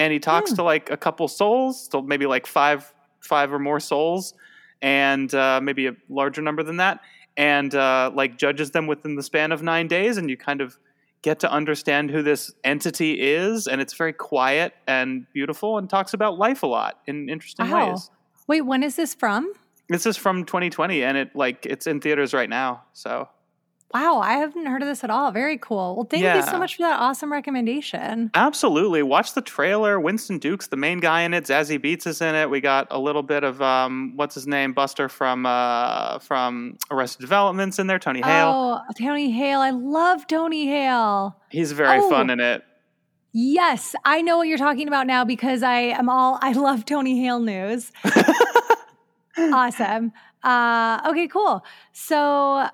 [0.00, 0.56] and he talks mm.
[0.56, 4.32] to like a couple souls, so maybe like five five or more souls,
[4.80, 7.00] and uh, maybe a larger number than that,
[7.36, 10.78] and uh, like judges them within the span of nine days, and you kind of
[11.22, 16.14] get to understand who this entity is and it's very quiet and beautiful and talks
[16.14, 17.90] about life a lot in interesting wow.
[17.90, 18.10] ways
[18.46, 19.52] wait when is this from
[19.90, 23.28] this is from 2020 and it like it's in theaters right now so
[23.92, 25.32] Wow, I haven't heard of this at all.
[25.32, 25.96] Very cool.
[25.96, 26.36] Well, thank yeah.
[26.36, 28.30] you so much for that awesome recommendation.
[28.34, 29.02] Absolutely.
[29.02, 29.98] Watch the trailer.
[29.98, 31.44] Winston Duke's the main guy in it.
[31.44, 32.48] Zazie Beetz is in it.
[32.48, 37.20] We got a little bit of um, what's his name, Buster from uh, from Arrested
[37.20, 37.98] Development's in there.
[37.98, 38.52] Tony Hale.
[38.54, 39.58] Oh, Tony Hale.
[39.58, 41.36] I love Tony Hale.
[41.48, 42.08] He's very oh.
[42.08, 42.62] fun in it.
[43.32, 47.20] Yes, I know what you're talking about now because I am all I love Tony
[47.20, 47.90] Hale news.
[49.38, 50.12] awesome.
[50.42, 51.64] Uh, okay, cool.
[51.92, 52.68] So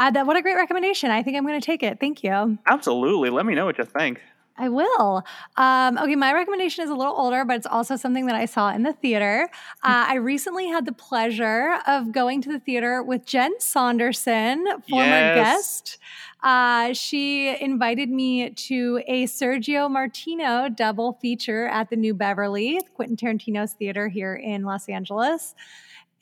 [0.00, 1.10] uh, that what a great recommendation.
[1.10, 2.00] I think I'm going to take it.
[2.00, 2.58] Thank you.
[2.66, 3.28] Absolutely.
[3.28, 4.22] Let me know what you think.
[4.56, 5.22] I will.
[5.56, 8.70] Um, okay, my recommendation is a little older, but it's also something that I saw
[8.74, 9.48] in the theater.
[9.82, 15.06] Uh, I recently had the pleasure of going to the theater with Jen Saunderson, former
[15.06, 15.36] yes.
[15.36, 15.98] guest.
[16.42, 23.16] Uh, she invited me to a Sergio Martino double feature at the New Beverly, Quentin
[23.16, 25.54] Tarantino's theater here in Los Angeles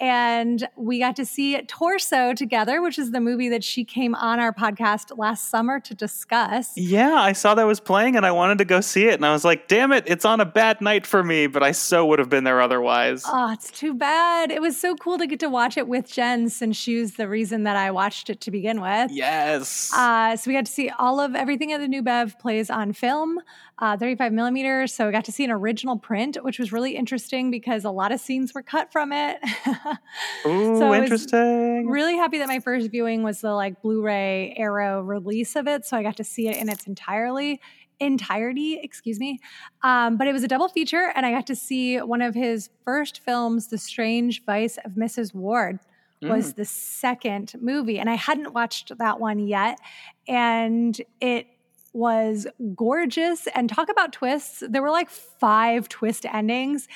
[0.01, 4.39] and we got to see Torso together, which is the movie that she came on
[4.39, 6.77] our podcast last summer to discuss.
[6.77, 9.15] Yeah, I saw that was playing and I wanted to go see it.
[9.15, 11.73] And I was like, damn it, it's on a bad night for me, but I
[11.73, 13.25] so would have been there otherwise.
[13.27, 14.53] Oh, it's too bad.
[14.53, 17.29] It was so cool to get to watch it with Jen since she was the
[17.29, 19.11] reason that I watched it to begin with.
[19.11, 19.93] Yes.
[19.93, 22.93] Uh, so we got to see all of everything at the New Bev plays on
[22.93, 23.41] film
[23.81, 24.93] uh, 35 millimeters.
[24.93, 28.11] So I got to see an original print, which was really interesting because a lot
[28.11, 29.39] of scenes were cut from it.
[30.47, 31.89] Ooh, so interesting.
[31.89, 35.87] Really happy that my first viewing was the like Blu-ray Arrow release of it.
[35.87, 37.61] So I got to see it in its entirely
[38.01, 39.39] entirety, excuse me.
[39.83, 42.71] Um, but it was a double feature, and I got to see one of his
[42.85, 45.35] first films, The Strange Vice of Mrs.
[45.35, 45.81] Wardh.
[46.21, 46.57] Was mm.
[46.57, 49.79] the second movie, and I hadn't watched that one yet.
[50.27, 51.47] And it
[51.93, 53.47] was gorgeous.
[53.55, 54.63] And talk about twists.
[54.69, 56.89] There were like five twist endings.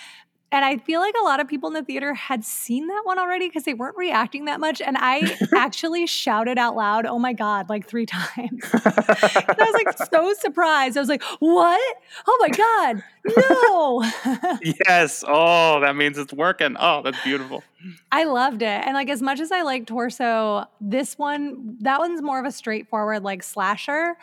[0.53, 3.19] And I feel like a lot of people in the theater had seen that one
[3.19, 4.83] already because they weren't reacting that much.
[4.83, 8.29] And I actually shouted out loud, oh my God, like three times.
[8.37, 10.99] I was like so surprised.
[10.99, 11.97] I was like, what?
[12.29, 13.03] Oh my God,
[13.35, 14.59] no.
[14.87, 15.25] yes.
[15.27, 16.77] Oh, that means it's working.
[16.79, 17.65] Oh, that's beautiful.
[18.13, 18.67] I loved it.
[18.67, 22.53] And like as much as I like Torso, this one, that one's more of a
[22.53, 24.19] straightforward like slasher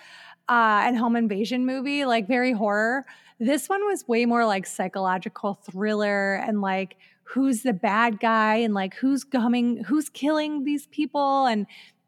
[0.50, 3.06] uh, and home invasion movie, like very horror.
[3.40, 8.74] This one was way more like psychological thriller and like who's the bad guy and
[8.74, 11.46] like who's coming, who's killing these people.
[11.46, 11.68] And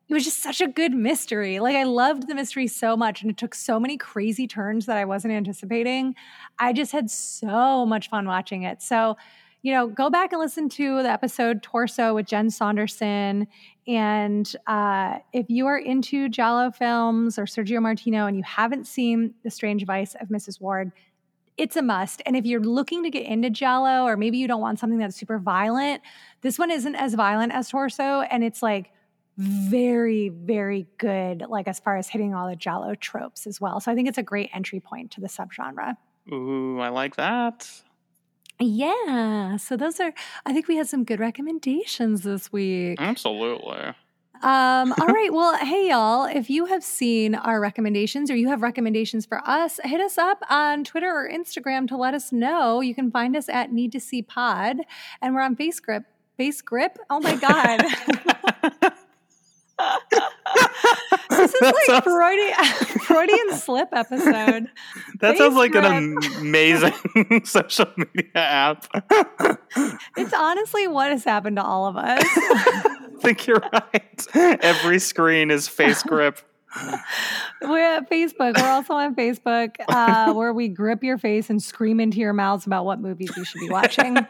[0.09, 1.59] it was just such a good mystery.
[1.59, 4.97] Like I loved the mystery so much and it took so many crazy turns that
[4.97, 6.15] I wasn't anticipating.
[6.59, 8.81] I just had so much fun watching it.
[8.81, 9.15] So,
[9.61, 13.47] you know, go back and listen to the episode Torso with Jen Saunderson.
[13.87, 19.33] And uh, if you are into Giallo films or Sergio Martino and you haven't seen
[19.43, 20.61] The Strange Vice of Mrs.
[20.61, 20.91] Wardh,
[21.57, 22.21] it's a must.
[22.25, 25.15] And if you're looking to get into Giallo or maybe you don't want something that's
[25.15, 26.01] super violent,
[26.41, 28.21] this one isn't as violent as Torso.
[28.21, 28.91] And it's like,
[29.37, 33.79] very, very good, like as far as hitting all the Giallo tropes as well.
[33.79, 35.95] So I think it's a great entry point to the subgenre.
[36.31, 37.67] Ooh, I like that.
[38.59, 39.57] Yeah.
[39.57, 40.13] So those are,
[40.45, 42.97] I think we had some good recommendations this week.
[42.99, 43.93] Absolutely.
[44.43, 45.29] Um, all right.
[45.31, 49.79] Well, hey, y'all, if you have seen our recommendations or you have recommendations for us,
[49.83, 52.81] hit us up on Twitter or Instagram to let us know.
[52.81, 54.77] You can find us at Need to See Pod,
[55.21, 56.05] and we're on FaceGrip.
[56.37, 56.97] Face Grip?
[57.09, 57.81] Oh my God.
[61.69, 62.55] is like sounds, Freudian,
[63.01, 64.67] Freudian slip episode.
[65.19, 68.87] That sounds like an amazing social media app.
[70.17, 72.23] it's honestly what has happened to all of us.
[72.25, 74.27] I think you're right.
[74.33, 76.39] Every screen is face grip.
[77.61, 78.57] We're at Facebook.
[78.57, 82.65] We're also on Facebook, uh, where we grip your face and scream into your mouths
[82.65, 84.17] about what movies you should be watching.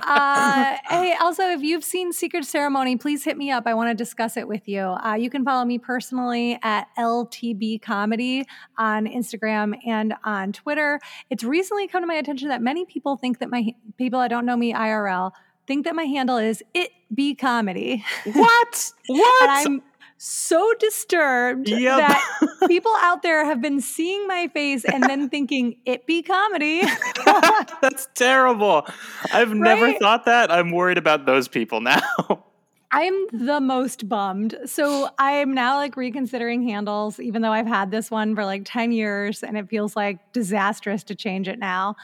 [0.00, 3.64] Uh, hey, also, if you've seen Secret Ceremony, please hit me up.
[3.66, 4.80] I want to discuss it with you.
[4.80, 8.46] Uh, you can follow me personally at LTB Comedy
[8.78, 10.98] on Instagram and on Twitter.
[11.28, 14.46] It's recently come to my attention that many people think that my people that don't
[14.46, 15.32] know me IRL
[15.66, 18.02] think that my handle is it be comedy.
[18.32, 18.92] What?
[19.08, 19.66] What?
[19.66, 19.82] I'm
[20.18, 21.98] so disturbed yep.
[21.98, 26.82] that people out there have been seeing my face and then thinking it be comedy.
[27.80, 28.86] That's terrible.
[29.32, 29.58] I've right?
[29.58, 30.50] never thought that.
[30.50, 32.02] I'm worried about those people now.
[32.90, 34.56] I'm the most bummed.
[34.64, 38.92] So I'm now like reconsidering handles, even though I've had this one for like 10
[38.92, 41.96] years and it feels like disastrous to change it now.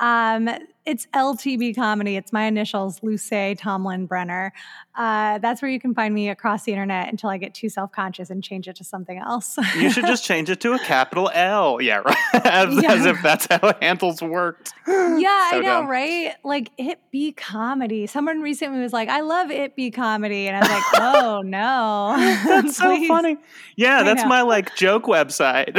[0.00, 0.50] Um,
[0.84, 2.16] it's LTB comedy.
[2.16, 4.52] It's my initials, Lucé Tomlin Brenner.
[4.94, 7.92] Uh, that's where you can find me across the internet until I get too self
[7.92, 9.56] conscious and change it to something else.
[9.76, 11.80] you should just change it to a capital L.
[11.80, 12.16] Yeah, right.
[12.44, 12.92] as, yeah.
[12.92, 14.74] as if that's how handles worked.
[14.86, 15.88] Yeah, so I know, dumb.
[15.88, 16.34] right?
[16.44, 18.06] Like it be comedy.
[18.06, 22.14] Someone recently was like, "I love it be comedy," and I was like, "Oh no,
[22.46, 23.38] that's so funny."
[23.76, 25.74] Yeah, that's my like joke website.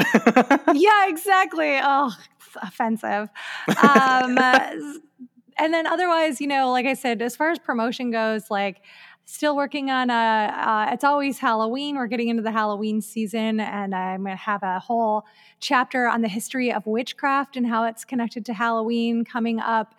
[0.74, 1.78] yeah, exactly.
[1.84, 2.12] Oh,
[2.62, 3.30] offensive.
[3.82, 4.38] Um,
[5.58, 8.82] and then otherwise, you know, like I said, as far as promotion goes, like
[9.26, 13.96] still working on a uh, it's always halloween we're getting into the halloween season and
[13.96, 15.24] i'm going to have a whole
[15.62, 19.96] chapter on the history of witchcraft and how it's connected to halloween coming up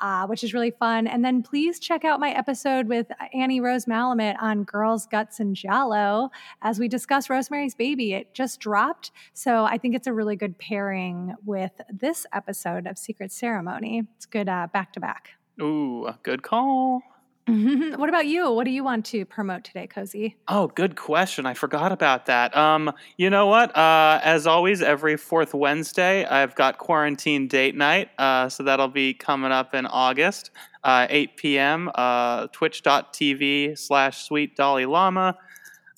[0.00, 1.06] uh, which is really fun.
[1.06, 5.56] And then please check out my episode with Annie Rose Malamet on Girls, Guts, and
[5.56, 6.30] Giallo
[6.62, 8.12] as we discuss Rosemary's Baby.
[8.12, 9.10] It just dropped.
[9.32, 14.04] So I think it's a really good pairing with this episode of Secret Ceremony.
[14.16, 15.30] It's good back to back.
[15.60, 17.02] Ooh, good call.
[17.96, 18.50] what about you?
[18.50, 20.34] What do you want to promote today, Cozi?
[20.48, 21.46] Oh, good question.
[21.46, 22.56] I forgot about that.
[22.56, 23.76] Um, you know what?
[23.76, 28.10] Uh, as always, every fourth Wednesday, I've got quarantine date night.
[28.18, 30.50] Uh, so that'll be coming up in August,
[30.82, 31.88] uh, 8 p.m.
[31.94, 35.38] Uh, Twitch.tv slash Sweet Dalai Lama,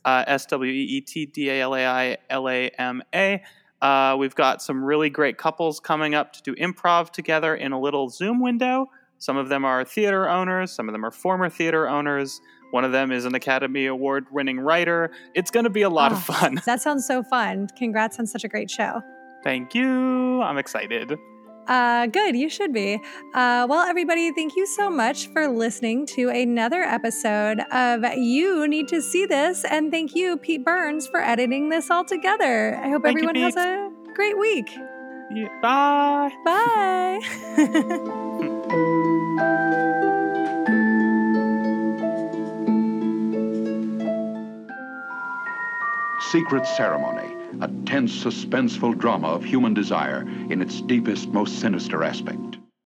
[0.04, 3.42] uh, S W E E T D A L A I L A M A.
[3.80, 7.80] Uh, we've got some really great couples coming up to do improv together in a
[7.80, 8.90] little Zoom window.
[9.18, 12.40] Some of them are theater owners, some of them are former theater owners.
[12.70, 15.10] One of them is an Academy Award winning writer.
[15.34, 16.60] It's going to be a lot oh, of fun.
[16.66, 17.68] That sounds so fun.
[17.78, 19.00] Congrats on such a great show.
[19.42, 20.42] Thank you.
[20.42, 21.18] I'm excited.
[21.66, 22.94] Uh, good, you should be.
[23.34, 28.88] Uh, well, everybody, thank you so much for listening to another episode of You Need
[28.88, 29.64] to See This.
[29.64, 32.76] And thank you, Pete Burns, for editing this all together.
[32.76, 34.70] I hope thank everyone you, has a great week.
[35.30, 36.30] Yeah, bye.
[36.44, 37.20] Bye.
[46.30, 52.58] Secret Ceremony, a tense, suspenseful drama of human desire in its deepest, most sinister aspect.